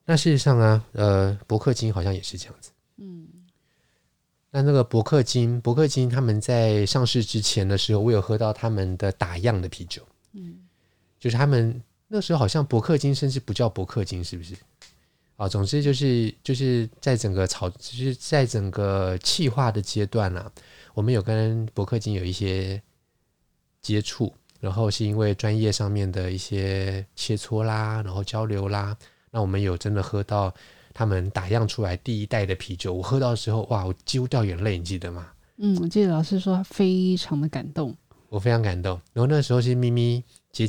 [0.03, 2.71] 那事实上啊，呃，伯克金好像也是这样子。
[2.97, 3.27] 嗯。
[4.49, 10.01] 那那个伯克金，伯克金他们在上市之前的时候，我有喝到他们的打样的啤酒，
[10.33, 10.57] 嗯，
[11.19, 14.55] 就是他们那时候好像伯克金甚至不叫伯克金，是不是？
[15.39, 20.51] 啊，总之就是就是在整个炒，就是在整个气化的阶段啊，
[20.93, 22.81] 我们有跟伯克金有一些
[23.81, 28.97] 接触，然后是因为专业上面的一些切磋啦，然后交流啦，
[29.31, 30.53] 那我们有真的喝到。
[30.91, 35.27] 他们打样出来第一代的啤酒，我喝到的时候，哇，我几乎掉眼泪，你记得吗？
[35.55, 37.95] 嗯，我记得老师说非常的感动，
[38.27, 38.99] 我非常感动。
[39.13, 40.21] 然后那时候是咪咪
[40.51, 40.67] 接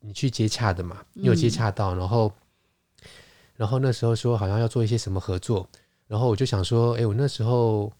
[0.00, 2.30] 你去接洽的嘛，你有接洽到，嗯、然后
[3.56, 5.68] 然后那时候说好像要做一些什么合作，
[6.06, 7.92] 然后我就想说，哎，我那时候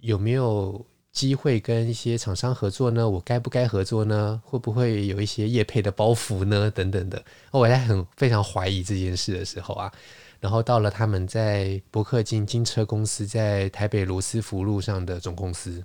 [0.00, 3.08] 有没有机会跟一些厂商合作呢？
[3.08, 4.40] 我该不该合作呢？
[4.44, 6.70] 会不会有一些业配的包袱呢？
[6.70, 9.92] 等等的，我还很非常怀疑这件事的时候啊。
[10.40, 15.84] 然后到了他们在伯克金金车公司在台北罗斯福路上的总公司，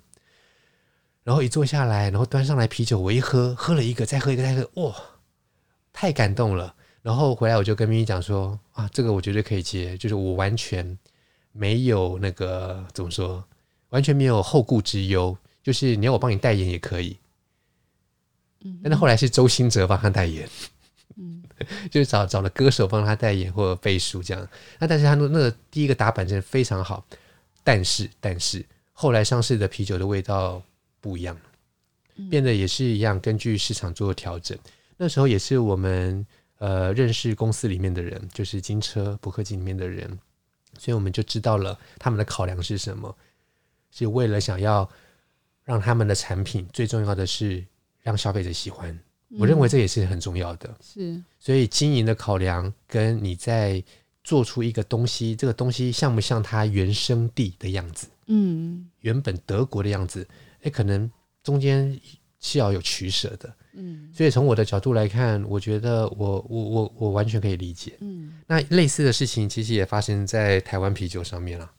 [1.23, 4.95] 然后一坐下来，然后端上来啤酒，我一喝，喝了一个，再喝一个，再喝，哇，
[5.93, 6.73] 太感动了。
[7.03, 10.97] 然后回来我就跟咪咪讲说啊，这个我绝对可以接，就是我完全
[11.51, 13.43] 没有那个怎么说，
[13.89, 17.17] 完全没有后顾之忧，就是你要我帮你代言也可以。
[18.61, 20.47] 嗯，但是后来是周兴哲帮他代言。
[21.15, 21.41] 嗯，
[21.89, 24.47] 就是找找了歌手帮他代言或者背书这样，
[24.77, 27.03] 那但是他那那个第一个打板真的非常好，
[27.63, 28.63] 但是但是
[28.93, 30.61] 后来上市的啤酒的味道
[31.01, 31.35] 不一样，
[32.29, 34.55] 变得也是一样，根据市场做调整。
[34.97, 36.23] 那时候也是我们
[36.57, 40.07] 呃认识公司里面的人，就是金车伯克金里面的人，
[40.77, 43.15] 所以我们就知道了他们的考量是什么，
[43.91, 44.89] 是为了想要
[45.63, 47.65] 让他们的产品最重要的是
[48.01, 48.97] 让消费者喜欢。
[49.37, 53.83] 我认为这也是很重要的，是，所以经营的考量跟你在
[54.23, 58.07] 做出一个东西，这个东西像不像它原生地的样子？
[58.27, 60.25] 嗯，原本德国的样子，
[60.61, 61.11] 诶，可能
[61.43, 61.99] 中间
[62.39, 63.53] 是要有取舍的。
[63.77, 67.93] 嗯，所以从我的角度来看，我觉得我我我我完全可以理解。
[68.01, 71.71] 嗯，那类似的事情其实也发生在台湾啤酒上面了。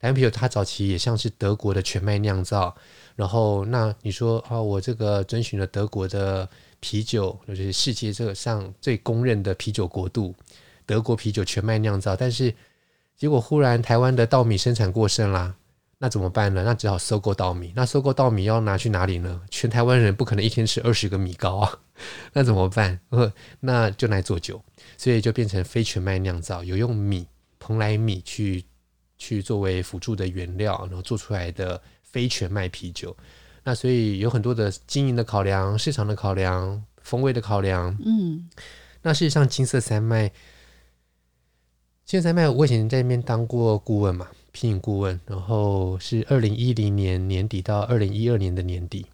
[0.00, 2.74] 台湾啤酒它早期也像是德国的全麦酿造，
[3.16, 6.48] 然后那你说啊，我这个遵循了德国的。
[6.80, 10.34] 啤酒就是世界这个上最公认的啤酒国度，
[10.84, 12.14] 德国啤酒全麦酿造。
[12.14, 12.54] 但是
[13.16, 15.56] 结果忽然台湾的稻米生产过剩啦，
[16.04, 16.62] 那怎么办呢？
[16.62, 17.72] 那只好收购稻米。
[17.74, 19.40] 那收购稻米要拿去哪里呢？
[19.48, 21.78] 全台湾人不可能一天吃二十个米糕啊，
[22.34, 23.00] 那怎么办？
[23.60, 24.62] 那就来做酒，
[24.98, 27.26] 所以就变成非全麦酿造，有用米
[27.58, 28.62] 蓬莱米去
[29.16, 33.16] 去作为辅助的原料，然后做出来的非全麦啤酒。
[33.62, 37.96] 那所以有很多的经营的考量、市场的考量、风味的考量。
[38.04, 38.46] 嗯，
[39.00, 40.30] 那事实上金色三麦，
[42.04, 49.04] 金色三麦，我以前在那边当过顾问嘛，品饮顾问，然后是二零一零年年底到二零一二年的年底，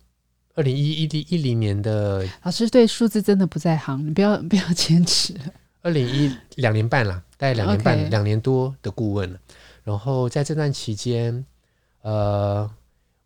[0.55, 5.35] 二零一一一零年的老师对数字真的不在行，你不要 不要坚持。
[5.81, 9.41] 二零一两年半了，大概两年半两.年多的顾问了，
[9.83, 11.45] 然后在这段期间，
[12.03, 12.71] 呃。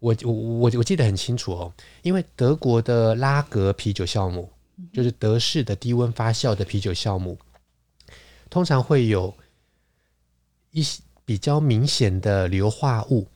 [0.00, 1.72] 我我我我记得很清楚哦，
[2.02, 4.50] 因为德国的拉格啤酒酵母，
[4.92, 7.38] 就是德式的低温发酵的啤酒酵母，
[8.50, 9.34] 通常会有
[10.72, 13.26] 一些比较明显的硫化物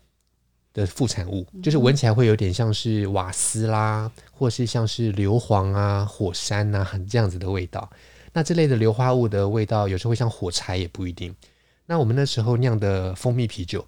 [0.72, 7.88] 的副产物，就是闻起来会有点像是瓦斯啦，或是像是硫磺啊、火山啊这样子的味道。
[8.32, 11.34] 那这类的硫化物的味道，有时候会像火柴，也不一定。
[11.86, 13.84] 那我们那时候酿的蜂蜜啤酒。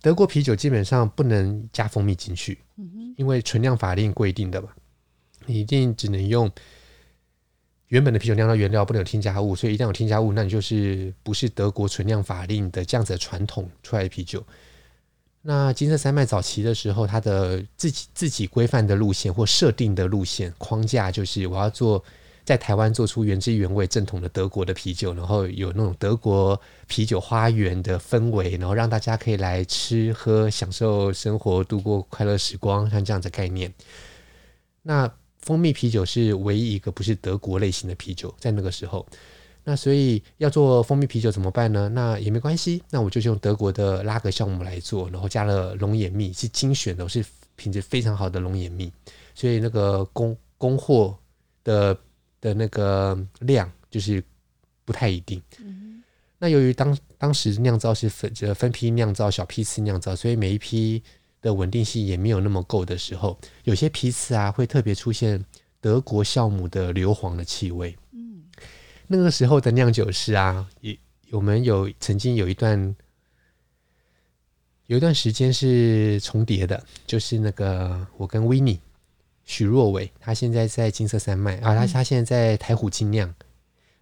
[0.00, 2.58] 德国啤酒基本上不能加蜂蜜进去，
[3.16, 4.68] 因为存量法令规定的嘛，
[5.46, 6.50] 你一定只能用
[7.88, 9.54] 原本的啤酒酿造原料，不能有添加物。
[9.54, 14.44] 所以一旦有添加物，那你就是不是德国纯酿法令的这样子的传统出来的啤酒。
[15.42, 22.02] 那金色三麦早期的时候，它的自己自己规范的路线或设定的路线框架，就是我要做
[22.44, 33.70] 在台湾做出原汁原味正统的德国的啤酒，然后有那种德国啤酒花园的氛围，然后让大家可以来吃喝享受生活，度过快乐时光，像这样的概念。
[34.80, 35.10] 那
[35.44, 39.06] 蜂蜜啤酒是唯一一个不是德国类型的啤酒，在那个时候。
[39.66, 41.88] 那所以要做蜂蜜啤酒怎么办呢？
[41.88, 47.24] 那也没关系，那我就用德国的拉格酵母来做，然后加了龙眼蜜，是精选的，是
[47.56, 48.92] 品质非常好的龙眼蜜，
[49.34, 51.16] 所以那个供供货
[51.62, 51.96] 的
[52.42, 54.22] 的那个量就是
[54.84, 55.40] 不太一定。
[55.60, 56.02] 嗯、
[56.38, 61.02] 那由于当当时酿造是分呃分批酿造、小批次酿造，所以每一批
[61.44, 65.44] 的稳定性也没有那么够的时候，有些批次啊会特别出现
[65.78, 67.94] 德国酵母的硫磺的气味。
[68.12, 68.42] 嗯
[69.06, 70.98] 那个时候的酿酒师啊，也
[71.30, 72.96] 我们有曾经有一段
[74.86, 78.80] 有一段时间是重叠的，就是那个我跟维尼
[79.44, 83.32] 许若伟，他现在在金色山脉啊，他他现在在台虎精酿，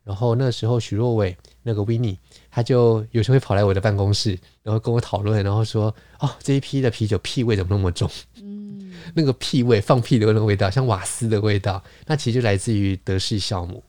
[0.04, 2.16] 然后那时候许若伟那个维尼，
[2.54, 8.08] 他就有时候会跑来我的办公室，然后跟我讨论，然后说哦，这一批的啤酒屁味怎么那么重？
[8.36, 13.82] 嗯， 那个屁味放屁的那个味道，像瓦斯的味道，那其实就来自于德式酵母。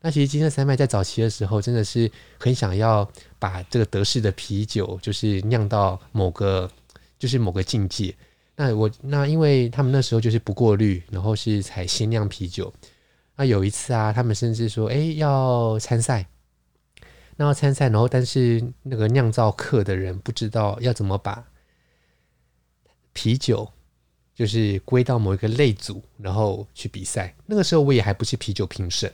[0.00, 3.06] 那其实金色山脉在早期的时候，真的是很想要
[3.38, 6.70] 把这个德式的啤酒，就是酿到某个，
[7.18, 8.14] 就是某个境界。
[8.54, 12.72] 那我那因为他们那时候就是不过滤，然后是采鲜酿啤酒。
[13.36, 16.26] 那有一次啊，他们甚至说，哎，要参赛，
[17.36, 21.44] 那要参赛，然后但是那个酿造课的人不知道要怎么把
[23.12, 23.70] 啤酒，
[24.34, 27.34] 就是归到某一个类组，然后去比赛。
[27.46, 29.12] 那个时候我也还不是啤酒评审。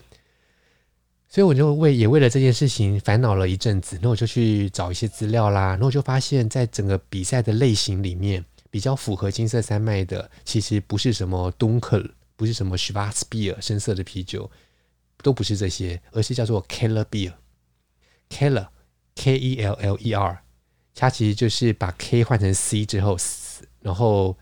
[1.29, 14.51] 所以我就为也为了这件事情烦恼了一阵子，那我就去找一些资料啦，然后我就发现，在整个比赛的类型里面，比较符合金色山脉的，其实不是什么 Dunkel，不是什么 Schwarzbier 深色的啤酒，
[15.23, 17.33] 都不是这些，而是叫做 Keller Beer
[18.33, 18.67] Beer，Keller
[19.15, 20.39] K E L L E R，
[20.95, 23.17] 它其实就是把 K 换成 C 之后，
[23.81, 24.37] 然后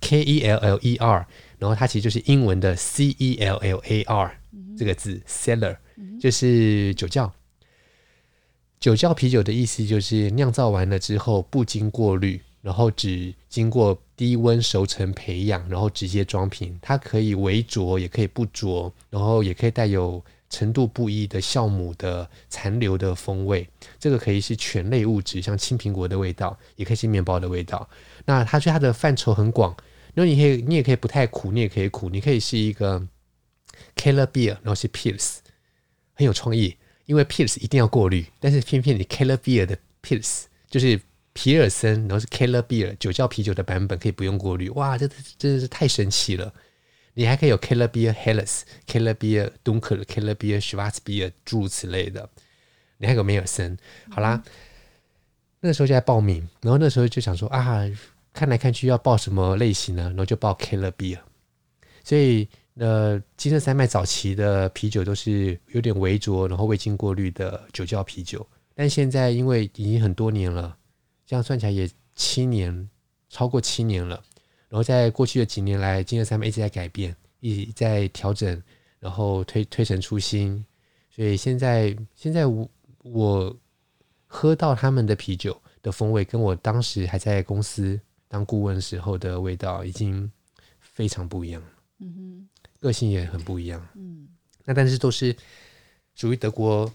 [0.00, 1.26] K E L L E R，
[1.58, 4.38] 然后它其实就是英文的 C E L L A R
[4.76, 5.76] 这个字 Cellar。
[6.20, 7.32] 就是酒窖，
[8.78, 16.78] 酒窖啤酒的意思就是酿造完了之后不经过滤，然后只经过低温熟成培养，然后直接装瓶。
[16.80, 23.66] 它可以微浊，也可以不浊，然后也可以带有程度不一的酵母的残留的风味。
[23.98, 27.88] 这个可以是醛类物质，像青苹果的味道，也可以是面包的味道。
[28.26, 29.74] 那它说它的范畴很广，
[30.12, 33.00] 然后你可以，你也可以不太苦，你也可以苦，你可以是一个
[33.96, 35.38] Keller Beer，然后是 Pils。
[36.14, 36.76] 很有创意，
[37.06, 41.00] 因为 Pils 一定要过滤，但是偏偏你 Keller Beer 的 Pils 就是
[41.32, 45.08] 皮尔森，然后是 Keller Beer 酒窖啤酒的版本可以不用过滤，哇，这
[45.38, 46.52] 真的是太神奇了！
[47.14, 52.28] 你还可以有 Keller Beer Helles、Keller Beer Dunkel、Keller Beer Schwarzbier 诸如此类的，
[52.98, 53.76] 你还有梅尔森。
[54.10, 54.52] 好啦，嗯、
[55.60, 57.84] 那个时候就在报名，然后那时候就想说啊，
[58.32, 60.04] 看来看去要报什么类型呢？
[60.04, 61.18] 然后就报 Keller Beer，
[62.04, 62.48] 所以。
[62.76, 68.48] 呃金色山脉早期的啤酒都是有点微浊，然后未经过滤的酒窖啤酒。
[68.74, 70.74] 但现在因为已经很多年了，
[71.26, 72.88] 这样算起来也七年，
[73.28, 74.22] 超过七年了。
[74.72, 78.62] 然后在过去的几年来，金色三麦一直在改变，一直在调整，
[78.98, 80.64] 然后推推陈出新。
[81.10, 82.66] 所以现在现在我
[83.02, 83.54] 我
[84.26, 90.32] 喝到他们的啤酒的风味，跟我当时还在公司当顾问时候的味道已经
[90.80, 91.62] 非常不一样。
[91.98, 92.48] 嗯哼。
[92.80, 94.26] 个性也很不一样，嗯，
[94.64, 95.36] 那但是都是
[96.16, 96.92] 属于德国，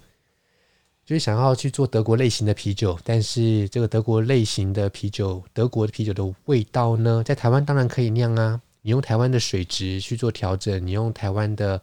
[1.08, 11.82] 就是想要去做德国类型的啤酒，但是这个德国类型的啤酒，德国的啤酒的味道呢，在台湾当然可以酿啊，你用台湾的水质去做调整，你用台湾的，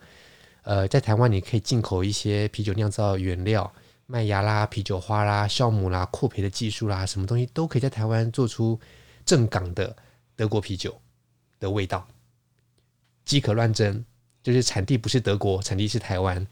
[0.64, 3.72] 呃，在台湾你可以进口一些啤酒酿造原料，
[4.04, 8.78] 麦芽啦、啤酒花啦、酵母啦、扩培的技术啦，什么东西都可以在台湾做出
[9.24, 9.96] 正港的
[10.36, 10.94] 德国啤酒
[11.58, 12.06] 的味道。
[13.24, 14.04] 饥渴乱真，
[14.42, 16.46] 就是产地不是德国，产地是台湾。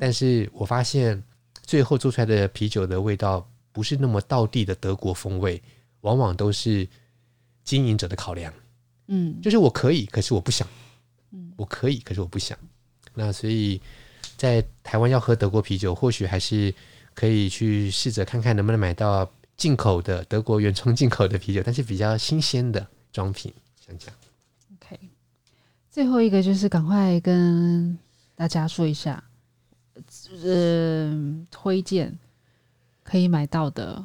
[0.00, 1.22] 但是我发现
[1.66, 5.60] 最后做出来的啤酒的味道不是那么道地的德国风味，
[6.02, 6.86] 往往都是
[7.64, 8.52] 经营者的考量。
[9.08, 10.66] 嗯，就是我可以，可是我不想。
[11.32, 12.56] 嗯，我可以，可是我不想。
[13.12, 13.80] 那所以
[14.36, 16.72] 在台湾要喝德国啤酒，或许还是
[17.14, 23.52] 可以去试着看看能不能买到进口的德国原装进口的啤酒，但是比较新鲜的装瓶，
[23.84, 24.16] 像这样。
[25.90, 27.96] 最后一个就是赶快跟
[28.34, 29.22] 大家说一下，
[30.42, 32.18] 呃，推荐
[33.02, 34.04] 可以买到的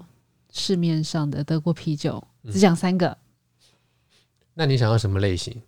[0.52, 3.08] 市面上的德国啤酒，只讲三个。
[3.08, 3.18] 嗯、
[4.54, 5.62] 那你想要什么类型？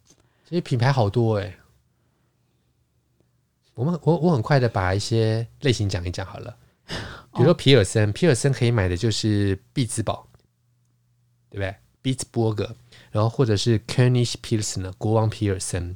[0.47, 1.57] 其实品牌好多哎、欸。
[3.73, 6.55] 我们我我很快的把一些类型讲一讲好了。
[7.33, 10.27] 比如说皮尔森，哦、皮尔森可以买的就是碧兹堡，
[11.49, 11.75] 对不对？
[12.01, 12.75] 碧兹伯格，
[13.11, 15.95] 然后或者是 Kernish Pilsner 国王皮尔森。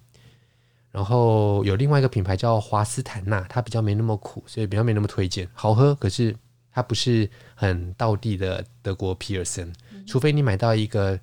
[0.95, 5.45] 然后有另外一个品牌叫华斯坦纳，它比较没那么苦，所以比较没那么推荐。
[5.53, 6.33] 好喝，可是
[6.71, 9.73] 它不是很道地的德国皮尔森，
[10.07, 11.19] 除非你买到一个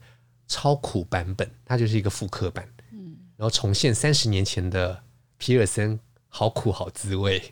[0.46, 2.68] 超苦版本，它就是一个复刻版。
[2.90, 5.02] 嗯，然后重现三十年前的
[5.38, 7.42] 皮尔森，好苦好滋味。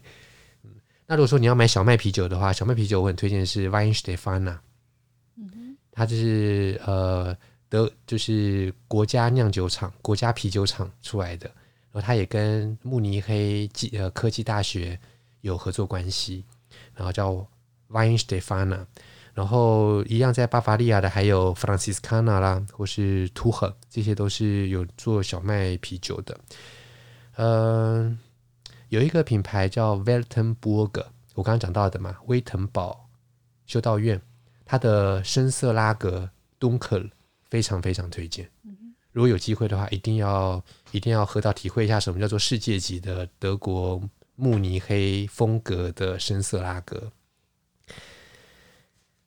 [0.62, 0.72] 嗯，
[1.06, 4.58] 那如果说你要买小麦啤酒的话，小麦啤酒我很推荐的是 Weihenstephaner。
[5.38, 7.34] 嗯哼，它就是呃
[7.70, 11.50] 德就是国家酿酒厂、国家啤酒厂出来的。
[11.92, 14.98] 然后他也跟慕尼黑技呃科技大学
[15.40, 16.44] 有合作关系，
[16.94, 17.46] 然后叫
[17.88, 18.86] Weihenstephaner，
[19.34, 26.38] 然后一样在巴伐利亚的还有 Franciscana 啦，或是 t u h e 这些都是有做小麦啤酒的。
[27.36, 28.18] 嗯，
[28.88, 33.08] 有一个品牌叫 Weltenburg，我刚刚讲到的嘛，威腾堡
[33.66, 34.20] 修道院，
[34.64, 36.30] 它的深色拉格
[36.60, 37.10] Dunkel
[37.48, 38.48] 非常非常推荐。
[39.12, 40.62] 如果有机会的话，一定要
[40.92, 44.00] 一定要喝到，体会一下什么叫做世界级的德国
[44.36, 47.10] 慕尼黑风格的深色拉格。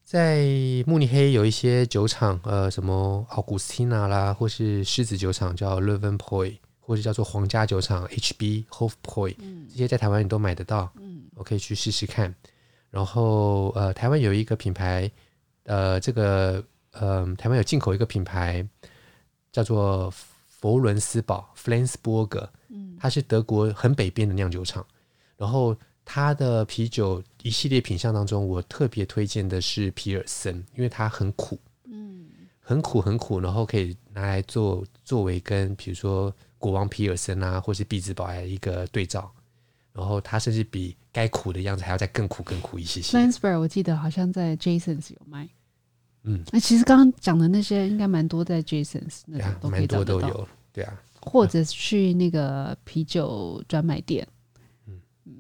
[0.04, 0.46] 在
[0.86, 9.36] 慕尼黑有一些酒厂，呃，什么奥古斯蒂娜啦，或是狮子酒厂叫 Löwenbräu，或是叫做皇家酒厂 HB Hofbräu，
[9.70, 12.34] 这些在台湾你都买得到，嗯，我可以去试试看。
[12.90, 15.12] 然后呃，台湾有一个品牌，
[15.64, 18.66] 呃，这个呃，台湾有进口一个品牌。
[19.54, 20.12] 叫做
[20.50, 22.50] 佛伦斯堡 （Flensburg），
[23.00, 24.86] 它是德国很北边的酿酒厂。
[25.38, 25.74] 然后
[26.04, 32.26] 它的啤酒一系列品相当中，我特别推荐的是皮尔森，因为它很苦，嗯，
[32.60, 39.32] 很苦很苦，然后可以拿来做作为跟比如说国王皮尔森啊，或是毕兹堡来一个对照。
[39.94, 43.16] 然后它甚至比该苦的样子还要再更苦更苦一些些。
[43.16, 45.48] Flensburg 我记得好像在 Jasons 有卖。
[46.26, 54.26] 嗯，那其实刚刚讲的那些应该蛮多，在 Jasons 那种都可以找得到，蛮多都有，对啊，或者去那个啤酒专卖店，
[54.88, 55.02] 嗯。
[55.26, 55.34] 嗯，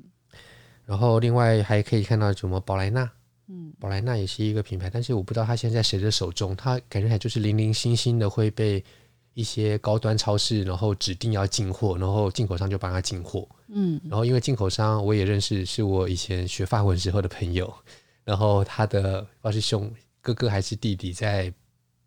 [0.85, 3.09] 然后另外还可以看到什么宝莱纳，
[3.47, 8.83] 嗯，宝莱纳也是一个品牌，但是我不知道它现在谁的手中，它感觉还就是零零星星的会被
[9.35, 17.73] 一些高端超市然后指定要进货，然后进口商就帮他进货，嗯，然后因为进口商我也认识，是我以前学法文时候的朋友，
[18.25, 19.89] 然后他的不知道是兄。
[20.23, 21.53] 哥哥还是弟弟在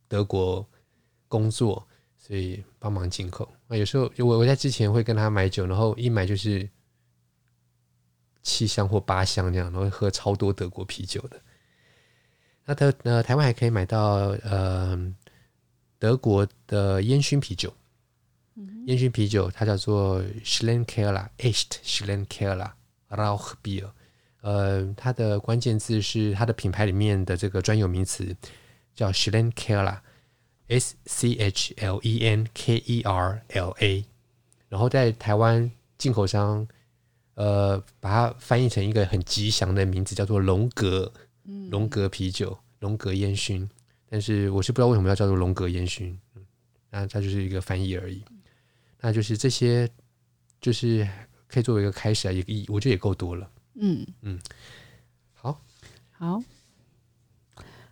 [0.08, 0.66] 德国
[1.28, 1.86] 工作，
[2.16, 3.46] 所以帮忙进口。
[3.68, 6.66] 那有时候我我在之前会跟他买酒，然后一买就是
[8.42, 11.38] 七箱或八箱这样，然后喝超多德国啤酒的。
[12.64, 14.14] 那台呃台湾还可以买到
[14.44, 15.14] 呃
[15.98, 17.70] 德国的烟熏啤酒，
[18.86, 22.72] 烟熏啤酒它叫做 Schlenkerla Echt Schlenkerla
[23.10, 23.90] Rauchbier。
[24.46, 28.36] 呃，它的关键字是它的品牌里面的这个专有名词
[28.94, 34.04] 叫 Schlenkerla，S C H L E N K E R L A，
[34.68, 35.68] 然后在台湾
[35.98, 36.64] 进口商
[37.34, 41.12] 呃把它翻译成一个很吉祥的名字，叫做龙格，
[41.72, 43.68] 龙格啤酒，龙格烟熏。
[44.08, 46.16] 但是我是不知道为什么要叫做龙格烟熏，
[46.90, 48.22] 那它就是一个翻译而已。
[49.00, 49.90] 那就是这些，
[50.60, 51.04] 就是
[51.48, 53.50] 可以作为一个开始啊，也我觉得也够多了。
[53.78, 54.38] 嗯嗯，
[55.34, 55.60] 好，
[56.12, 56.42] 好，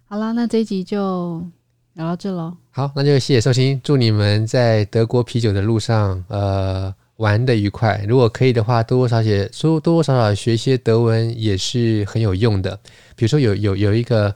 [0.06, 1.46] 好啦，那这一集就
[1.92, 2.56] 聊到这喽。
[2.70, 8.04] 好，那就谢谢收听，祝你们在德国啤酒的路上，呃，玩的愉快。
[8.08, 12.74] 如果可以的话，多多少少说多多少少学一些德文也是很有用的。
[13.14, 14.34] 比如说有有有一个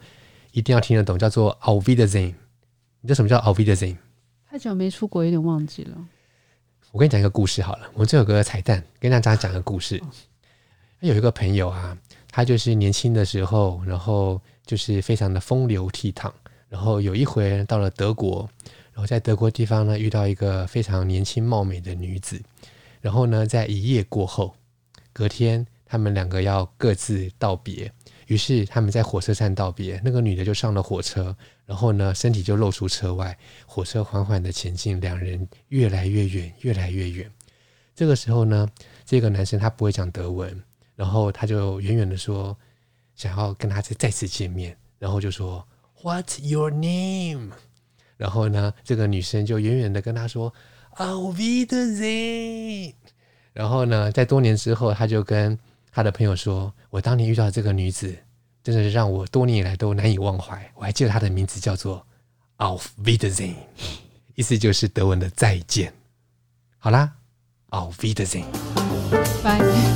[0.52, 2.34] 一定要听得懂，叫做 Auf Wiedersehen。
[3.00, 3.96] 你知道什么叫 Auf Wiedersehen？
[4.50, 5.96] 太久没出国，有点忘记了。
[6.92, 10.02] 我跟你讲一个故事好了，我这有个彩蛋，跟大家讲个故事。
[11.00, 11.96] 有一个朋友啊，
[12.28, 16.30] 他就是年轻的时候，然后就是非常的风流倜傥，
[16.68, 18.48] 然后有一回到了德国，
[18.92, 22.42] 然后在德国地方呢遇到一个非常年轻貌美的女子，
[23.00, 24.56] 然后呢在一夜过后，
[25.12, 27.92] 隔天他们两个要各自道别，
[28.26, 37.30] 于是他们在火车站道别，那个女的就上了火车，然后呢身体就露出车外，火车缓缓的前进，两人越来越远，越来越远。
[37.94, 38.68] 这个时候呢，
[39.04, 40.60] 这个男生他不会讲德文。
[40.98, 42.56] 然后他就远远的说，
[43.14, 45.64] 想要跟他再再次见面，然后就说
[46.02, 47.52] What's your name？
[48.16, 50.52] 然后呢，这个女生就远远的跟他说
[50.96, 52.94] a l v i d e r e。
[53.52, 55.56] 然后呢，在多年之后，他就跟
[55.92, 58.16] 他的朋友说，我当年遇到这个女子，
[58.64, 60.68] 真的是让我多年以来都难以忘怀。
[60.74, 62.04] 我还记得她的名字叫做
[62.56, 63.54] Auf Wiedersehen，
[64.34, 65.94] 意思就是德文的再见。
[66.78, 67.12] 好啦
[67.70, 68.46] ，Auf Wiedersehen，
[69.44, 69.87] 拜。